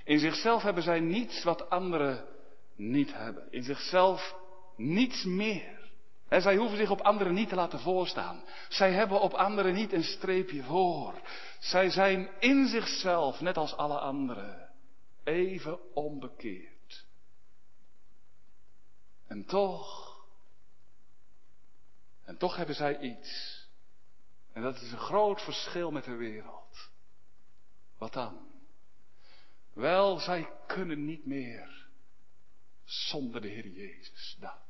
[0.04, 2.28] In zichzelf hebben zij niets wat anderen
[2.76, 3.52] niet hebben.
[3.52, 4.34] In zichzelf
[4.76, 5.77] niets meer
[6.28, 8.44] En zij hoeven zich op anderen niet te laten voorstaan.
[8.68, 11.20] Zij hebben op anderen niet een streepje voor.
[11.58, 14.70] Zij zijn in zichzelf, net als alle anderen,
[15.24, 17.06] even onbekeerd.
[19.26, 20.16] En toch,
[22.24, 23.66] en toch hebben zij iets.
[24.52, 26.90] En dat is een groot verschil met de wereld.
[27.98, 28.46] Wat dan?
[29.72, 31.86] Wel, zij kunnen niet meer
[32.84, 34.36] zonder de Heer Jezus.
[34.40, 34.67] Dat.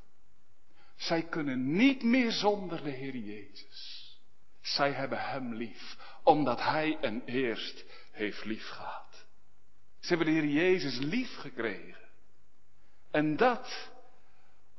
[0.98, 4.06] Zij kunnen niet meer zonder de Heer Jezus.
[4.60, 9.26] Zij hebben Hem lief, omdat Hij een eerst heeft lief gehad.
[10.00, 12.08] Ze hebben de Heer Jezus lief gekregen.
[13.10, 13.90] En dat,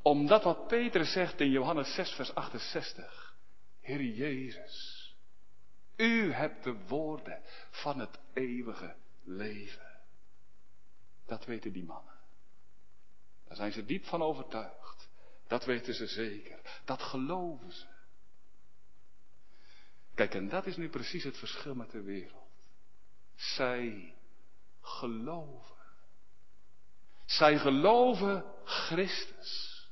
[0.02, 3.36] omdat wat Petrus zegt in Johannes 6, vers 68.
[3.82, 5.08] Heer Jezus,
[5.96, 10.00] U hebt de woorden van het eeuwige leven.
[11.26, 12.14] Dat weten die mannen.
[13.48, 15.09] Daar zijn ze diep van overtuigd.
[15.50, 16.60] Dat weten ze zeker.
[16.86, 17.86] Dat geloven ze.
[20.16, 22.70] Kijk, en dat is nu precies het verschil met de wereld.
[23.36, 24.14] Zij
[24.82, 25.76] geloven.
[27.26, 29.88] Zij geloven Christus.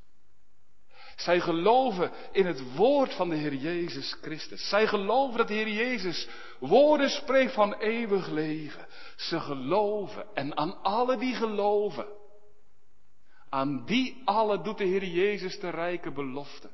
[1.16, 4.70] Zij geloven in het woord van de Heer Jezus Christus.
[4.70, 6.28] Zij geloven dat de Heer Jezus
[6.60, 8.88] woorden spreekt van eeuwig leven.
[9.16, 12.08] Ze geloven en aan alle die geloven,
[13.58, 16.70] aan die alle doet de Heer Jezus de rijke belofte.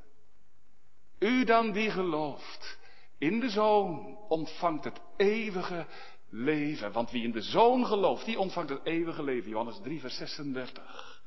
[1.19, 2.77] U dan die gelooft
[3.17, 5.85] in de Zoon ontvangt het eeuwige
[6.29, 6.91] leven.
[6.91, 9.49] Want wie in de Zoon gelooft, die ontvangt het eeuwige leven.
[9.49, 11.21] Johannes 3, vers 36.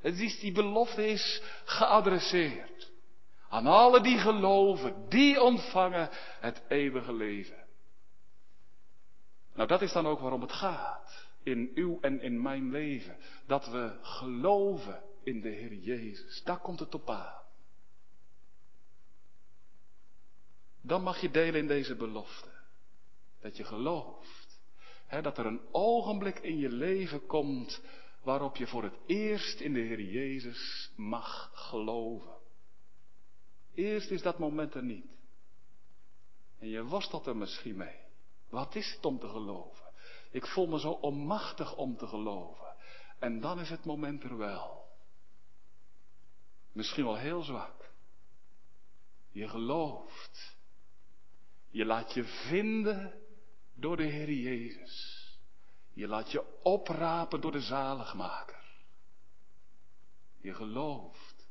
[0.00, 2.90] Het is, die belofte is geadresseerd.
[3.48, 6.08] Aan alle die geloven, die ontvangen
[6.40, 7.64] het eeuwige leven.
[9.54, 13.16] Nou, dat is dan ook waarom het gaat in uw en in mijn leven.
[13.46, 16.42] Dat we geloven in de Heer Jezus.
[16.44, 17.42] Daar komt het op aan.
[20.80, 22.50] Dan mag je delen in deze belofte.
[23.40, 24.60] Dat je gelooft.
[25.22, 27.82] dat er een ogenblik in je leven komt
[28.22, 32.38] waarop je voor het eerst in de Heer Jezus mag geloven.
[33.74, 35.06] Eerst is dat moment er niet.
[36.58, 37.98] En je worstelt er misschien mee.
[38.48, 39.89] Wat is het om te geloven?
[40.30, 42.74] Ik voel me zo onmachtig om te geloven.
[43.18, 44.88] En dan is het moment er wel.
[46.72, 47.92] Misschien wel heel zwak.
[49.30, 50.56] Je gelooft.
[51.70, 53.14] Je laat je vinden
[53.74, 55.28] door de Heer Jezus.
[55.92, 58.64] Je laat je oprapen door de zaligmaker.
[60.40, 61.48] Je gelooft.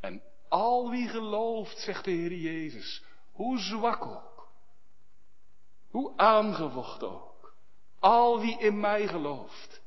[0.00, 4.29] En al wie gelooft, zegt de Heer Jezus, hoe zwak ook,
[5.90, 7.54] hoe aangevochten ook,
[7.98, 9.80] al wie in mij gelooft,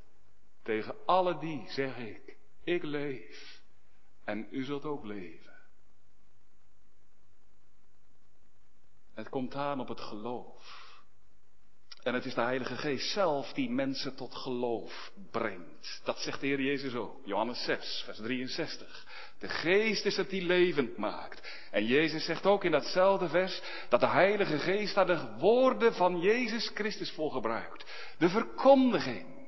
[0.64, 3.62] tegen alle die zeg ik, ik leef
[4.24, 5.54] en u zult ook leven.
[9.14, 10.92] Het komt aan op het geloof.
[12.04, 16.02] En het is de Heilige Geest zelf die mensen tot geloof brengt.
[16.04, 17.26] Dat zegt de Heer Jezus ook.
[17.26, 19.08] Johannes 6, vers 63.
[19.44, 21.68] De Geest is het die levend maakt.
[21.72, 26.20] En Jezus zegt ook in datzelfde vers dat de Heilige Geest daar de woorden van
[26.20, 28.14] Jezus Christus voor gebruikt.
[28.18, 29.48] De verkondiging,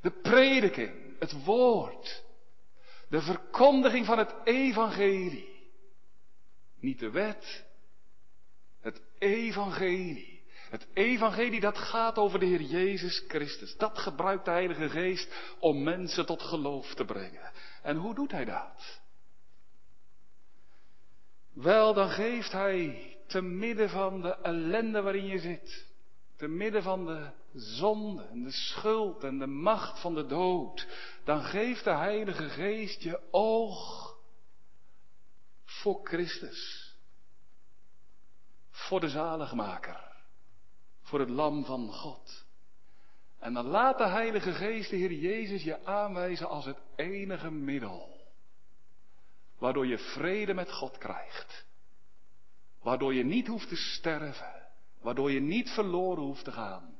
[0.00, 2.24] de prediking, het woord.
[3.08, 5.70] De verkondiging van het evangelie.
[6.80, 7.64] Niet de wet,
[8.80, 10.42] het evangelie.
[10.70, 13.76] Het evangelie dat gaat over de Heer Jezus Christus.
[13.76, 17.52] Dat gebruikt de Heilige Geest om mensen tot geloof te brengen.
[17.82, 18.99] En hoe doet Hij dat?
[21.62, 25.88] Wel, dan geeft Hij te midden van de ellende waarin je zit.
[26.36, 30.86] Te midden van de zonde en de schuld en de macht van de dood.
[31.24, 34.16] Dan geeft de Heilige Geest je oog
[35.64, 36.94] voor Christus.
[38.70, 40.10] Voor de zaligmaker
[41.10, 42.44] voor het lam van God.
[43.38, 48.19] En dan laat de Heilige Geest, de Heer Jezus, je aanwijzen als het enige middel.
[49.60, 51.66] Waardoor je vrede met God krijgt.
[52.82, 54.68] Waardoor je niet hoeft te sterven.
[55.00, 56.96] Waardoor je niet verloren hoeft te gaan.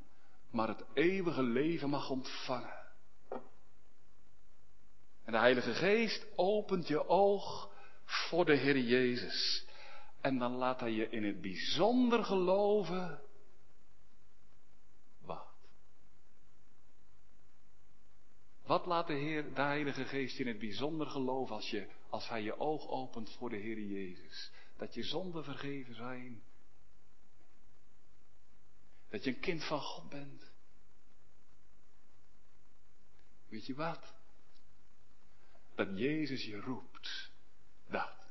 [0.51, 2.79] Maar het eeuwige leven mag ontvangen.
[5.23, 7.71] En de Heilige Geest opent je oog
[8.05, 9.65] voor de Heer Jezus.
[10.21, 13.21] En dan laat Hij je in het bijzonder geloven
[18.71, 22.41] Wat laat de Heer, de Heilige Geest in het bijzonder geloven als, je, als Hij
[22.41, 24.51] je oog opent voor de Heer Jezus?
[24.77, 26.43] Dat je zonden vergeven zijn.
[29.09, 30.51] Dat je een kind van God bent.
[33.47, 34.19] Weet je wat?
[35.75, 37.31] dat Jezus je roept.
[37.89, 38.29] Dat.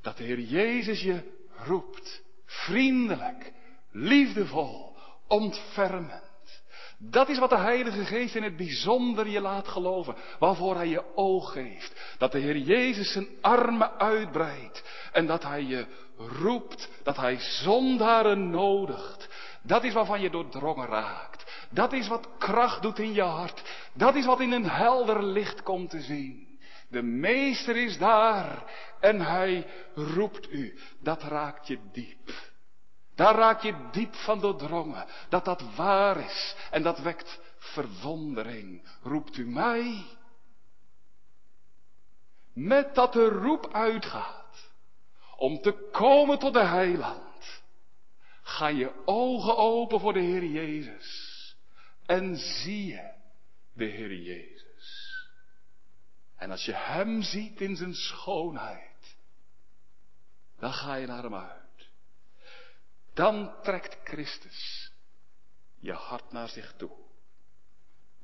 [0.00, 2.22] Dat de Heer Jezus je roept.
[2.44, 3.52] Vriendelijk,
[3.90, 6.29] liefdevol, ontfermend.
[7.02, 10.14] Dat is wat de Heilige Geest in het bijzonder je laat geloven.
[10.38, 12.14] Waarvoor Hij je oog geeft.
[12.18, 15.08] Dat de Heer Jezus zijn armen uitbreidt.
[15.12, 15.86] En dat Hij je
[16.16, 16.88] roept.
[17.02, 19.28] Dat Hij zondaren nodigt.
[19.62, 21.66] Dat is waarvan je doordrongen raakt.
[21.70, 23.62] Dat is wat kracht doet in je hart.
[23.94, 26.48] Dat is wat in een helder licht komt te zien.
[26.88, 28.64] De meester is daar
[29.00, 30.78] en hij roept u.
[31.02, 32.49] Dat raakt je diep.
[33.20, 35.06] Daar raak je diep van doordrongen.
[35.28, 36.54] Dat dat waar is.
[36.70, 38.88] En dat wekt verwondering.
[39.02, 40.04] Roept u mij?
[42.52, 44.70] Met dat de roep uitgaat.
[45.36, 47.62] Om te komen tot de heiland.
[48.42, 51.36] Ga je ogen open voor de Heer Jezus.
[52.06, 53.12] En zie je
[53.72, 55.28] de Heer Jezus.
[56.36, 59.16] En als je Hem ziet in zijn schoonheid.
[60.58, 61.69] Dan ga je naar Hem uit.
[63.20, 64.90] Dan trekt Christus
[65.78, 66.96] je hart naar zich toe.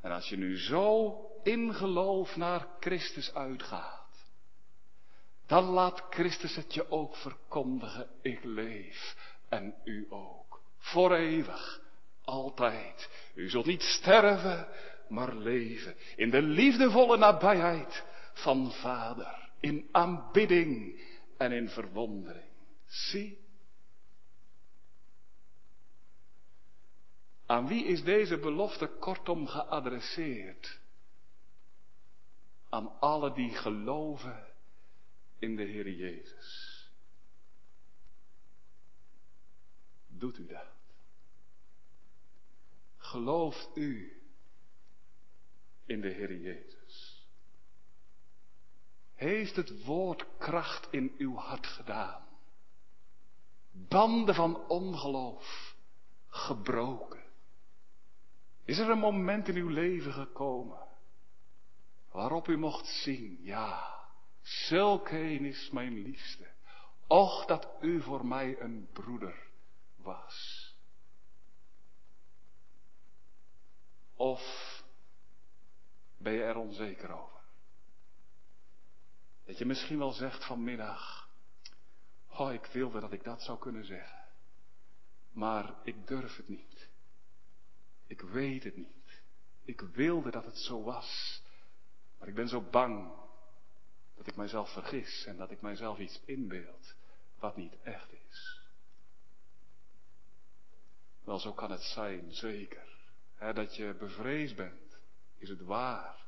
[0.00, 4.24] En als je nu zo in geloof naar Christus uitgaat,
[5.46, 9.16] dan laat Christus het je ook verkondigen, ik leef
[9.48, 10.62] en u ook.
[10.78, 11.80] Voor eeuwig,
[12.24, 13.10] altijd.
[13.34, 14.68] U zult niet sterven,
[15.08, 21.00] maar leven in de liefdevolle nabijheid van Vader, in aanbidding
[21.36, 22.50] en in verwondering.
[22.86, 23.45] Zie,
[27.46, 30.80] Aan wie is deze belofte kortom geadresseerd?
[32.68, 34.46] Aan alle die geloven
[35.38, 36.80] in de Heer Jezus.
[40.06, 40.74] Doet u dat?
[42.96, 44.22] Gelooft u
[45.84, 47.26] in de Heer Jezus?
[49.14, 52.24] Heeft het woord kracht in uw hart gedaan?
[53.70, 55.76] Banden van ongeloof
[56.28, 57.25] gebroken?
[58.66, 60.78] Is er een moment in uw leven gekomen
[62.10, 63.94] waarop u mocht zien, ja,
[64.42, 66.48] zulke een is mijn liefste.
[67.06, 69.50] Och, dat u voor mij een broeder
[69.96, 70.74] was.
[74.14, 74.42] Of
[76.16, 77.40] ben je er onzeker over?
[79.44, 81.30] Dat je misschien wel zegt vanmiddag,
[82.28, 84.24] oh, ik wilde dat ik dat zou kunnen zeggen,
[85.32, 86.94] maar ik durf het niet.
[88.06, 89.22] Ik weet het niet.
[89.64, 91.42] Ik wilde dat het zo was.
[92.18, 93.12] Maar ik ben zo bang
[94.16, 96.94] dat ik mijzelf vergis en dat ik mijzelf iets inbeeld
[97.38, 98.60] wat niet echt is.
[101.24, 102.94] Wel, zo kan het zijn, zeker.
[103.38, 104.98] dat je bevreesd bent.
[105.38, 106.26] Is het waar?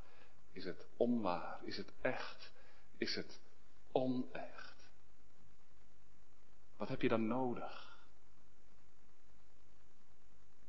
[0.52, 1.60] Is het onwaar?
[1.64, 2.50] Is het echt?
[2.96, 3.40] Is het
[3.92, 4.88] onecht?
[6.76, 7.98] Wat heb je dan nodig?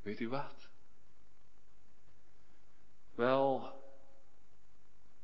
[0.01, 0.68] Weet u wat?
[3.20, 3.74] Wel,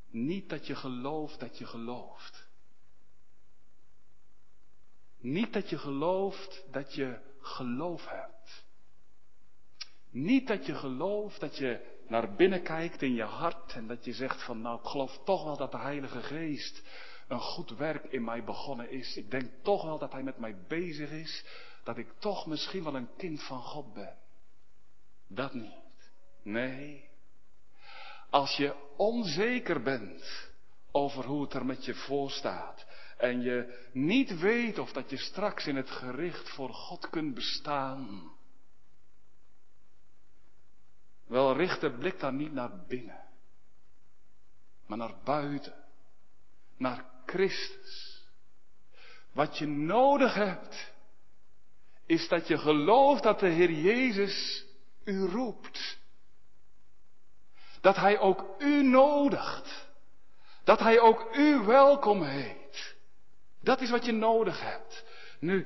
[0.10, 2.50] niet dat je gelooft dat je gelooft.
[5.20, 8.66] Niet dat je gelooft dat je geloof hebt.
[10.10, 14.14] Niet dat je gelooft dat je naar binnen kijkt in je hart en dat je
[14.14, 16.84] zegt van nou ik geloof toch wel dat de Heilige Geest
[17.28, 19.18] een goed werk in mij begonnen is.
[19.18, 21.46] Ik denk toch wel dat Hij met mij bezig is.
[21.84, 24.18] Dat ik toch misschien wel een kind van God ben.
[25.28, 26.12] Dat niet.
[26.44, 27.14] Nee.
[28.36, 30.50] Als je onzeker bent
[30.92, 32.86] over hoe het er met je voor staat.
[33.18, 38.32] En je niet weet of dat je straks in het gericht voor God kunt bestaan.
[41.28, 43.24] Wel, richt de blik dan niet naar binnen.
[44.86, 45.86] Maar naar buiten.
[46.78, 48.26] Naar Christus.
[49.32, 50.94] Wat je nodig hebt.
[52.06, 54.66] Is dat je gelooft dat de Heer Jezus
[55.04, 56.04] u roept.
[57.86, 59.88] Dat Hij ook u nodigt.
[60.64, 62.96] Dat Hij ook u welkom heet.
[63.62, 65.04] Dat is wat je nodig hebt.
[65.40, 65.66] Nu,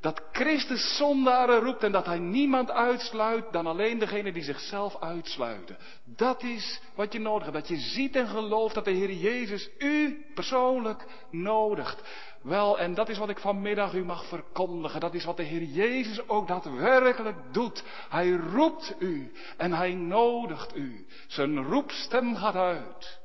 [0.00, 5.78] dat Christus zondaren roept en dat Hij niemand uitsluit dan alleen degene die zichzelf uitsluiten.
[6.04, 7.56] Dat is wat je nodig hebt.
[7.56, 12.02] Dat je ziet en gelooft dat de Heer Jezus u persoonlijk nodigt.
[12.42, 15.00] Wel, en dat is wat ik vanmiddag u mag verkondigen.
[15.00, 17.84] Dat is wat de Heer Jezus ook daadwerkelijk doet.
[18.08, 21.06] Hij roept u en hij nodigt u.
[21.26, 23.20] Zijn roepstem gaat uit.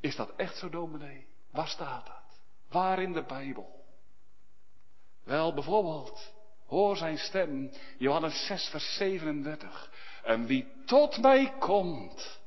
[0.00, 1.26] Is dat echt zo, dominee?
[1.52, 2.40] Waar staat dat?
[2.70, 3.77] Waar in de Bijbel?
[5.28, 6.32] Wel, bijvoorbeeld,
[6.66, 9.90] hoor zijn stem, Johannes 6, vers 37.
[10.22, 12.40] En wie tot mij komt,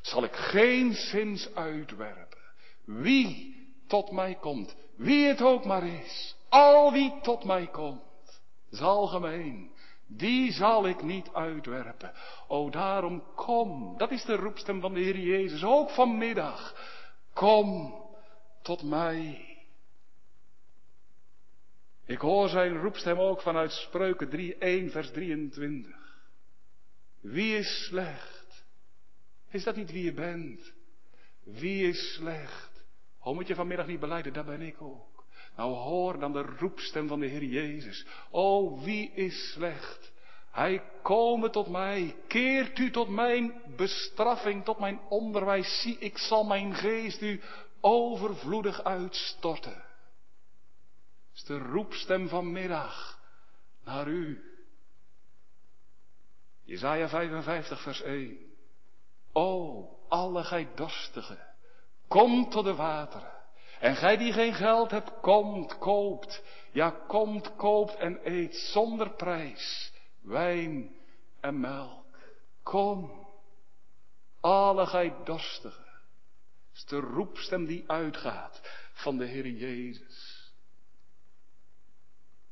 [0.00, 2.38] zal ik geen zins uitwerpen.
[2.84, 3.56] Wie
[3.86, 9.70] tot mij komt, wie het ook maar is, al wie tot mij komt, is algemeen,
[10.06, 12.12] die zal ik niet uitwerpen.
[12.48, 16.74] O daarom kom, dat is de roepstem van de Heer Jezus, ook vanmiddag.
[17.32, 17.94] Kom
[18.62, 19.45] tot mij.
[22.06, 25.94] Ik hoor zijn roepstem ook vanuit Spreuken 3, 1 vers 23.
[27.20, 28.64] Wie is slecht?
[29.50, 30.72] Is dat niet wie je bent?
[31.44, 32.84] Wie is slecht?
[33.18, 34.32] Hoe moet je vanmiddag niet beleiden?
[34.32, 35.24] Daar ben ik ook.
[35.56, 38.06] Nou hoor dan de roepstem van de Heer Jezus.
[38.30, 40.12] O, wie is slecht?
[40.50, 42.16] Hij komen tot mij.
[42.28, 45.80] Keert u tot mijn bestraffing, tot mijn onderwijs.
[45.80, 47.40] Zie, ik zal mijn geest u
[47.80, 49.85] overvloedig uitstorten.
[51.36, 53.18] Is de roepstem vanmiddag
[53.84, 54.42] naar u.
[56.64, 58.38] Jezaja 55 vers 1.
[59.32, 61.54] O, alle gij dorstigen,
[62.08, 63.32] kom tot de wateren.
[63.80, 66.42] En gij die geen geld hebt, komt, koopt.
[66.72, 70.96] Ja, komt, koopt en eet zonder prijs wijn
[71.40, 72.04] en melk.
[72.62, 73.26] Kom,
[74.40, 75.84] alle gij dorstigen.
[76.74, 78.60] is de roepstem die uitgaat
[78.92, 80.25] van de Heer Jezus.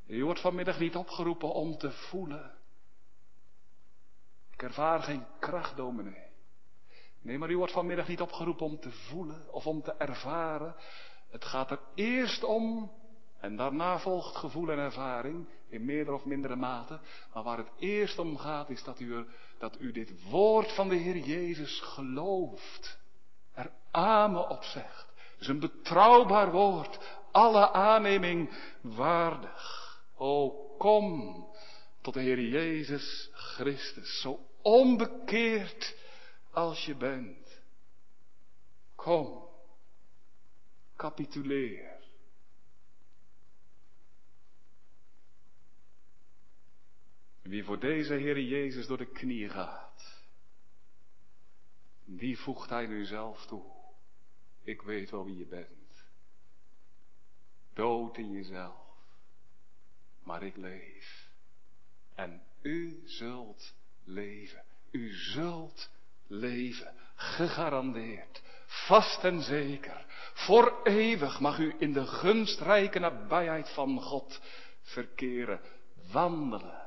[0.07, 2.55] Je wordt vanmiddag niet opgeroepen om te voelen.
[4.50, 6.32] Ik ervaar geen kracht, dominee.
[7.20, 10.74] Nee, maar u wordt vanmiddag niet opgeroepen om te voelen of om te ervaren.
[11.30, 12.92] Het gaat er eerst om,
[13.40, 17.00] en daarna volgt gevoel en ervaring, in meerdere of mindere mate.
[17.34, 19.26] Maar waar het eerst om gaat, is dat u,
[19.59, 22.98] dat u dit woord van de Heer Jezus gelooft.
[23.52, 25.12] Er amen op zegt.
[25.16, 28.50] Het is een betrouwbaar woord, alle aanneming
[28.80, 29.84] waardig.
[30.16, 31.46] O, kom
[32.00, 35.96] tot de Heer Jezus Christus, zo onbekeerd
[36.50, 37.62] als je bent.
[38.94, 39.48] Kom,
[40.96, 41.92] capituleer.
[47.42, 50.22] Wie voor deze Heer Jezus door de knie gaat,
[52.04, 53.64] die voegt hij nu zelf toe.
[54.62, 56.04] Ik weet wel wie je bent.
[57.72, 58.84] Dood in jezelf
[60.24, 61.28] maar ik leef.
[62.14, 64.62] En u zult leven.
[64.90, 65.90] U zult
[66.26, 66.94] leven.
[67.14, 68.42] Gegarandeerd.
[68.66, 70.06] Vast en zeker.
[70.34, 74.40] Voor eeuwig mag u in de gunstrijke nabijheid van God
[74.82, 75.60] verkeren.
[76.12, 76.82] Wandelen.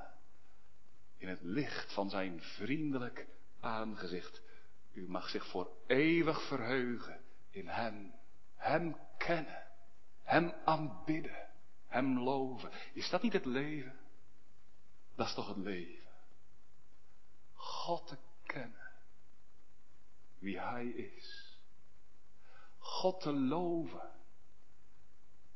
[1.18, 3.28] In het licht van zijn vriendelijk
[3.60, 4.42] aangezicht.
[4.94, 7.20] U mag zich voor eeuwig verheugen
[7.50, 8.14] in Hem.
[8.56, 9.64] Hem kennen.
[10.24, 11.47] Hem aanbidden.
[11.98, 12.72] Hem loven.
[12.94, 14.00] Is dat niet het leven?
[15.16, 16.10] Dat is toch het leven?
[17.54, 18.92] God te kennen.
[20.40, 21.58] Wie Hij is.
[22.78, 24.12] God te loven.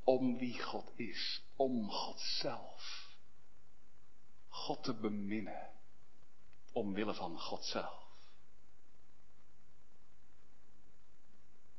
[0.04, 1.44] Om wie God is.
[1.56, 3.16] Om God zelf.
[4.48, 5.70] God te beminnen.
[6.72, 8.04] Omwille van God zelf.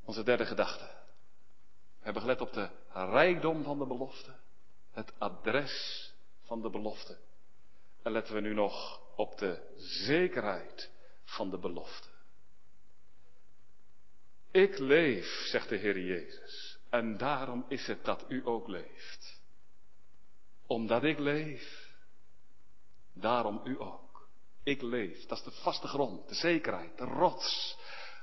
[0.04, 0.84] Onze derde gedachte.
[1.98, 4.41] We hebben gelet op de rijkdom van de belofte
[4.92, 6.10] het adres
[6.42, 7.18] van de belofte.
[8.02, 10.90] En letten we nu nog op de zekerheid
[11.24, 12.08] van de belofte.
[14.50, 19.40] Ik leef, zegt de Heer Jezus, en daarom is het dat u ook leeft.
[20.66, 21.90] Omdat ik leef,
[23.12, 24.28] daarom u ook.
[24.62, 27.78] Ik leef, dat is de vaste grond, de zekerheid, de rots,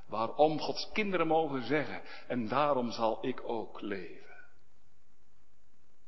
[0.08, 4.29] waarom Gods kinderen mogen zeggen, en daarom zal ik ook leven.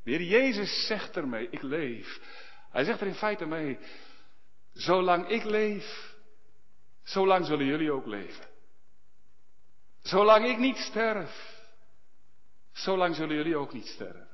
[0.03, 2.19] De Heer Jezus zegt ermee, ik leef.
[2.69, 3.79] Hij zegt er in feite mee,
[4.73, 6.15] zolang ik leef,
[7.03, 8.45] zolang zullen jullie ook leven.
[10.01, 11.61] Zolang ik niet sterf,
[12.71, 14.27] zolang zullen jullie ook niet sterven.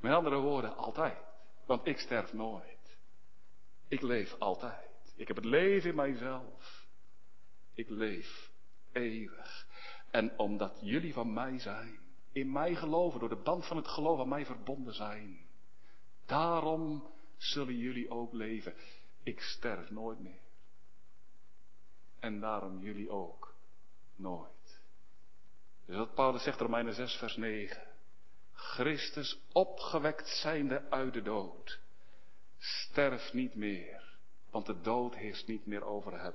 [0.00, 1.18] Met andere woorden, altijd.
[1.66, 2.98] Want ik sterf nooit.
[3.88, 5.12] Ik leef altijd.
[5.16, 6.86] Ik heb het leven in mijzelf.
[7.74, 8.50] Ik leef
[8.92, 9.66] eeuwig.
[10.10, 11.98] En omdat jullie van mij zijn,
[12.36, 15.38] in mij geloven, door de band van het geloof aan mij verbonden zijn.
[16.26, 18.74] Daarom zullen jullie ook leven.
[19.22, 20.40] Ik sterf nooit meer.
[22.18, 23.54] En daarom jullie ook
[24.16, 24.80] nooit.
[25.86, 27.82] Dus wat Paulus zegt, Romeinen 6, vers 9.
[28.52, 31.80] Christus opgewekt zijnde uit de dood.
[32.58, 34.16] Sterf niet meer,
[34.50, 36.34] want de dood heerst niet meer over hem.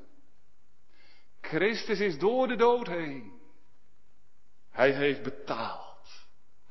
[1.42, 3.40] Christus is door de dood heen.
[4.70, 5.91] Hij heeft betaald.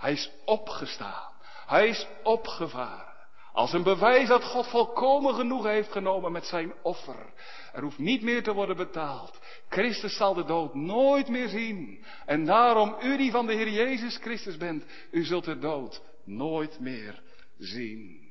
[0.01, 1.33] Hij is opgestaan.
[1.67, 3.09] Hij is opgevaren.
[3.53, 7.33] Als een bewijs dat God volkomen genoeg heeft genomen met zijn offer.
[7.73, 9.39] Er hoeft niet meer te worden betaald.
[9.69, 12.05] Christus zal de dood nooit meer zien.
[12.27, 16.81] En daarom, u die van de Heer Jezus Christus bent, u zult de dood nooit
[16.81, 17.23] meer
[17.59, 18.29] zien.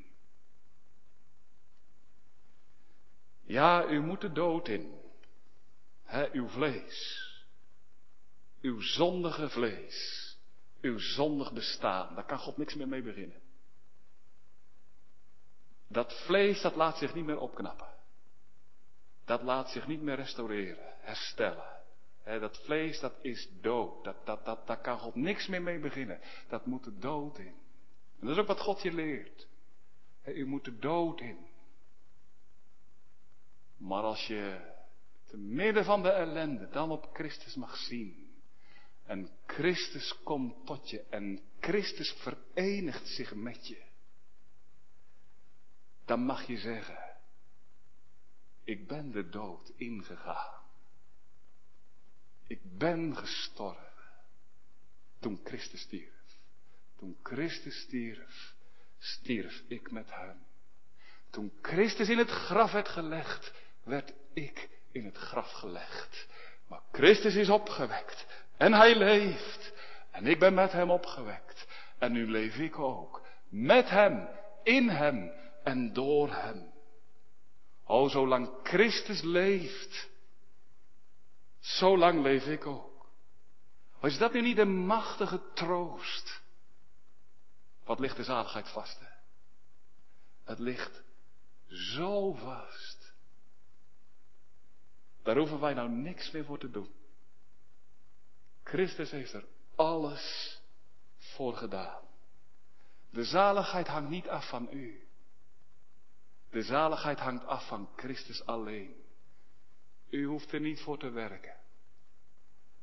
[3.45, 4.91] Ja, u moet de dood in.
[6.03, 7.27] He, uw vlees.
[8.61, 10.28] Uw zondige vlees.
[10.81, 12.15] Uw zondig bestaan.
[12.15, 13.41] Daar kan God niks meer mee beginnen.
[15.87, 17.87] Dat vlees, dat laat zich niet meer opknappen.
[19.25, 21.77] Dat laat zich niet meer restaureren, herstellen.
[22.23, 24.03] dat vlees, dat is dood.
[24.03, 26.19] Dat, dat, dat, daar kan God niks meer mee beginnen.
[26.47, 27.55] Dat moet de dood in.
[28.19, 29.47] En dat is ook wat God je leert.
[30.25, 31.47] u moet de dood in.
[33.77, 34.73] Maar als je
[35.25, 38.28] te midden van de ellende dan op Christus mag zien.
[39.09, 43.83] En Christus komt tot je en Christus verenigt zich met je.
[46.05, 47.17] Dan mag je zeggen,
[48.63, 50.63] ik ben de dood ingegaan.
[52.47, 54.11] Ik ben gestorven
[55.19, 56.37] toen Christus stierf.
[56.97, 58.55] Toen Christus stierf,
[58.97, 60.45] stierf ik met hem.
[61.29, 63.53] Toen Christus in het graf werd gelegd,
[63.83, 66.27] werd ik in het graf gelegd.
[66.67, 69.73] Maar Christus is opgewekt en hij leeft.
[70.11, 71.67] En ik ben met hem opgewekt.
[71.97, 73.21] En nu leef ik ook.
[73.49, 74.29] Met hem,
[74.63, 75.31] in hem
[75.63, 76.71] en door hem.
[77.85, 80.09] O, zolang Christus leeft,
[81.59, 83.09] zolang leef ik ook.
[84.01, 86.41] is dat nu niet een machtige troost?
[87.83, 88.99] Wat ligt de zaligheid vast?
[88.99, 89.05] Hè?
[90.43, 91.03] Het ligt
[91.67, 93.13] zo vast.
[95.23, 96.98] Daar hoeven wij nou niks meer voor te doen.
[98.63, 99.45] Christus heeft er
[99.75, 100.57] alles
[101.17, 102.01] voor gedaan.
[103.09, 105.07] De zaligheid hangt niet af van u.
[106.49, 108.95] De zaligheid hangt af van Christus alleen.
[110.09, 111.55] U hoeft er niet voor te werken.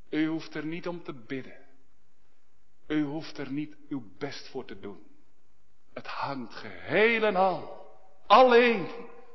[0.09, 1.65] U hoeft er niet om te bidden.
[2.87, 5.07] U hoeft er niet uw best voor te doen.
[5.93, 7.85] Het hangt geheel en al,
[8.27, 8.89] alleen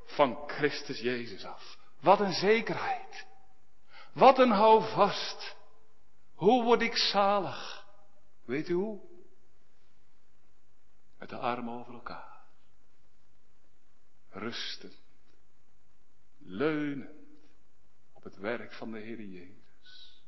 [0.05, 1.79] van Christus Jezus af.
[2.01, 3.27] Wat een zekerheid.
[4.13, 5.57] Wat een houvast.
[6.43, 7.87] Hoe word ik zalig?
[8.45, 9.01] Weet u hoe?
[11.19, 12.45] Met de armen over elkaar
[14.29, 14.93] rusten,
[16.39, 17.11] leunend
[18.13, 20.23] op het werk van de Heer Jezus.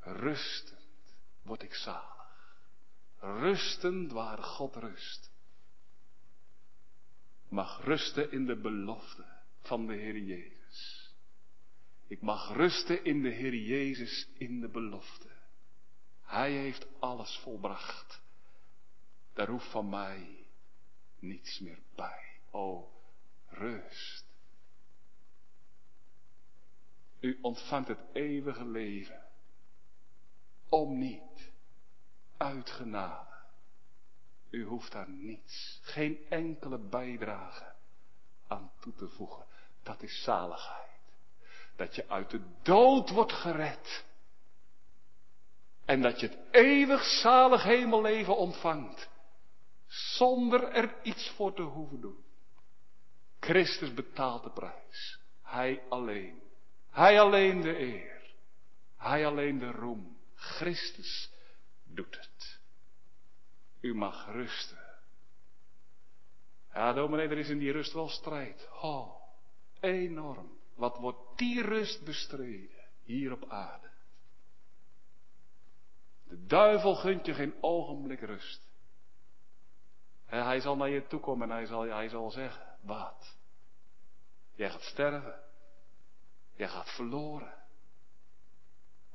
[0.00, 2.56] Rustend word ik zalig.
[3.18, 5.30] Rustend waar God rust.
[7.48, 9.26] Mag rusten in de belofte
[9.60, 10.63] van de Heer Jezus.
[12.06, 15.28] Ik mag rusten in de Heer Jezus in de belofte.
[16.22, 18.22] Hij heeft alles volbracht.
[19.32, 20.46] Daar hoeft van mij
[21.18, 22.40] niets meer bij.
[22.50, 22.90] O,
[23.48, 24.24] rust.
[27.20, 29.22] U ontvangt het eeuwige leven.
[30.68, 31.52] Om niet.
[32.36, 33.34] Uit genade.
[34.50, 37.72] U hoeft daar niets, geen enkele bijdrage
[38.46, 39.46] aan toe te voegen.
[39.82, 40.93] Dat is zaligheid.
[41.76, 44.04] Dat je uit de dood wordt gered.
[45.84, 49.08] En dat je het eeuwig zalig hemelleven ontvangt.
[49.86, 52.24] Zonder er iets voor te hoeven doen.
[53.40, 55.18] Christus betaalt de prijs.
[55.42, 56.42] Hij alleen.
[56.90, 58.22] Hij alleen de eer.
[58.96, 60.16] Hij alleen de roem.
[60.34, 61.30] Christus
[61.84, 62.60] doet het.
[63.80, 64.78] U mag rusten.
[66.72, 68.68] Ja, dominee, er is in die rust wel strijd.
[68.80, 69.14] Oh,
[69.80, 70.58] enorm.
[70.74, 73.90] Wat wordt die rust bestreden hier op aarde?
[76.24, 78.68] De duivel gunt je geen ogenblik rust.
[80.26, 83.36] Hij zal naar je toe komen en hij zal, hij zal zeggen, wat?
[84.54, 85.40] Jij gaat sterven.
[86.54, 87.54] Jij gaat verloren.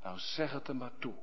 [0.02, 1.14] Nou zeg het hem maar toe.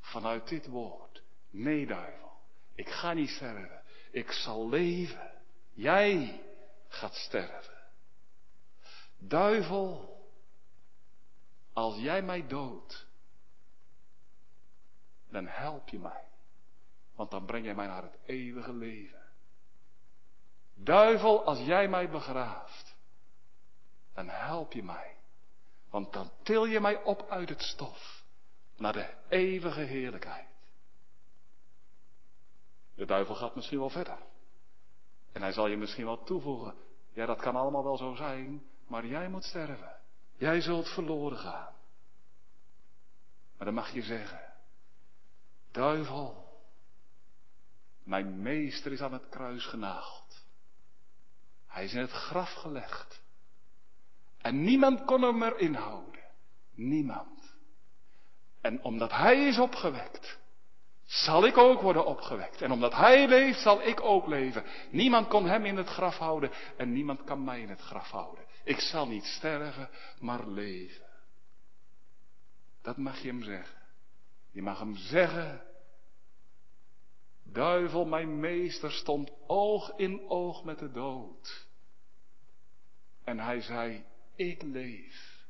[0.00, 1.22] Vanuit dit woord.
[1.50, 2.32] Nee, duivel.
[2.74, 3.82] Ik ga niet sterven.
[4.10, 5.30] Ik zal leven.
[5.72, 6.42] Jij
[6.88, 7.73] gaat sterven.
[9.28, 10.18] Duivel,
[11.72, 13.06] als jij mij doodt,
[15.28, 16.24] dan help je mij.
[17.14, 19.22] Want dan breng je mij naar het eeuwige leven.
[20.74, 22.96] Duivel, als jij mij begraaft,
[24.12, 25.16] dan help je mij.
[25.90, 28.24] Want dan til je mij op uit het stof
[28.76, 30.48] naar de eeuwige heerlijkheid.
[32.94, 34.18] De duivel gaat misschien wel verder.
[35.32, 36.74] En hij zal je misschien wel toevoegen.
[37.12, 39.96] Ja, dat kan allemaal wel zo zijn, maar jij moet sterven.
[40.36, 41.72] Jij zult verloren gaan.
[43.56, 44.52] Maar dan mag je zeggen,
[45.70, 46.44] duivel,
[48.04, 50.44] mijn meester is aan het kruis genageld.
[51.66, 53.22] Hij is in het graf gelegd.
[54.38, 56.22] En niemand kon hem erin houden.
[56.74, 57.56] Niemand.
[58.60, 60.38] En omdat hij is opgewekt,
[61.04, 62.62] zal ik ook worden opgewekt.
[62.62, 64.64] En omdat hij leeft, zal ik ook leven.
[64.90, 68.44] Niemand kon hem in het graf houden en niemand kan mij in het graf houden.
[68.64, 69.90] Ik zal niet sterven,
[70.20, 71.06] maar leven.
[72.82, 73.82] Dat mag je hem zeggen.
[74.50, 75.66] Je mag hem zeggen.
[77.42, 81.66] Duivel, mijn meester, stond oog in oog met de dood.
[83.24, 84.04] En hij zei,
[84.34, 85.46] ik leef.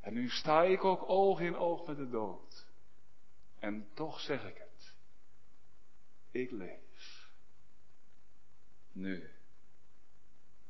[0.00, 2.66] En nu sta ik ook oog in oog met de dood.
[3.58, 4.94] En toch zeg ik het.
[6.30, 7.30] Ik leef.
[8.92, 9.30] Nu.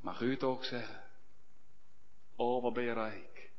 [0.02, 1.02] Mag u het ook zeggen?
[2.36, 3.50] Oh, wat ben je rijk.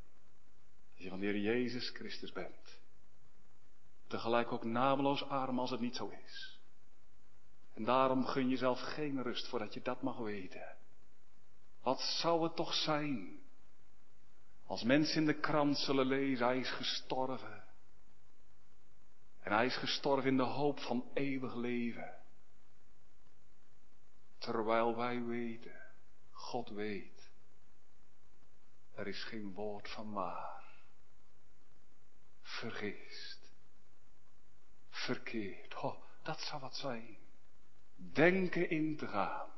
[0.94, 2.78] Als je van de Heer Jezus Christus bent.
[4.06, 6.58] Tegelijk ook nameloos arm als het niet zo is.
[7.74, 10.76] En daarom gun jezelf geen rust voordat je dat mag weten.
[11.82, 13.42] Wat zou het toch zijn
[14.66, 17.64] als mensen in de krant zullen lezen, hij is gestorven.
[19.40, 22.14] En hij is gestorven in de hoop van eeuwig leven.
[24.38, 25.83] Terwijl wij weten,
[26.44, 27.30] God weet,
[28.94, 30.64] er is geen woord van waar.
[32.42, 33.52] Vergeest.
[34.88, 35.74] Verkeerd.
[35.74, 37.16] Oh, dat zou wat zijn.
[37.96, 39.48] Denken in te gaan.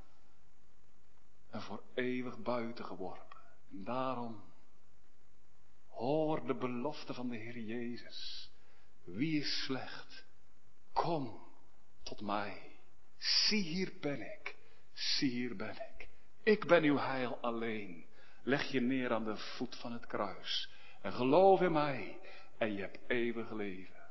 [1.50, 3.40] En voor eeuwig buiten geworpen.
[3.70, 4.44] En daarom
[5.88, 8.50] hoor de belofte van de Heer Jezus.
[9.04, 10.24] Wie is slecht?
[10.92, 11.46] Kom
[12.02, 12.78] tot mij.
[13.18, 14.56] Zie hier ben ik.
[14.92, 15.95] Zie hier ben ik.
[16.46, 18.04] Ik ben uw heil alleen.
[18.42, 20.70] Leg je neer aan de voet van het kruis.
[21.02, 22.18] En geloof in mij.
[22.58, 24.04] En je hebt eeuwig leven.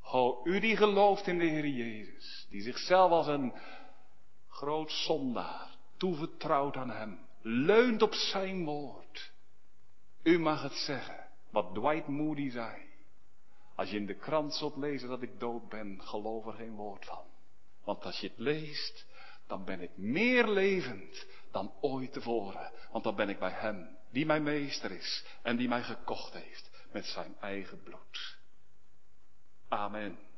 [0.00, 2.46] Ho, u die gelooft in de Heer Jezus.
[2.50, 3.52] Die zichzelf als een
[4.48, 7.18] groot zondaar toevertrouwt aan hem.
[7.42, 9.32] Leunt op zijn woord.
[10.22, 11.28] U mag het zeggen.
[11.50, 12.82] Wat Dwight Moody zei.
[13.74, 17.04] Als je in de krant zult lezen dat ik dood ben, geloof er geen woord
[17.04, 17.24] van.
[17.84, 19.06] Want als je het leest,
[19.46, 22.72] dan ben ik meer levend dan ooit tevoren.
[22.90, 26.70] Want dan ben ik bij Hem, die mijn meester is en die mij gekocht heeft
[26.92, 28.38] met zijn eigen bloed.
[29.68, 30.30] Amen.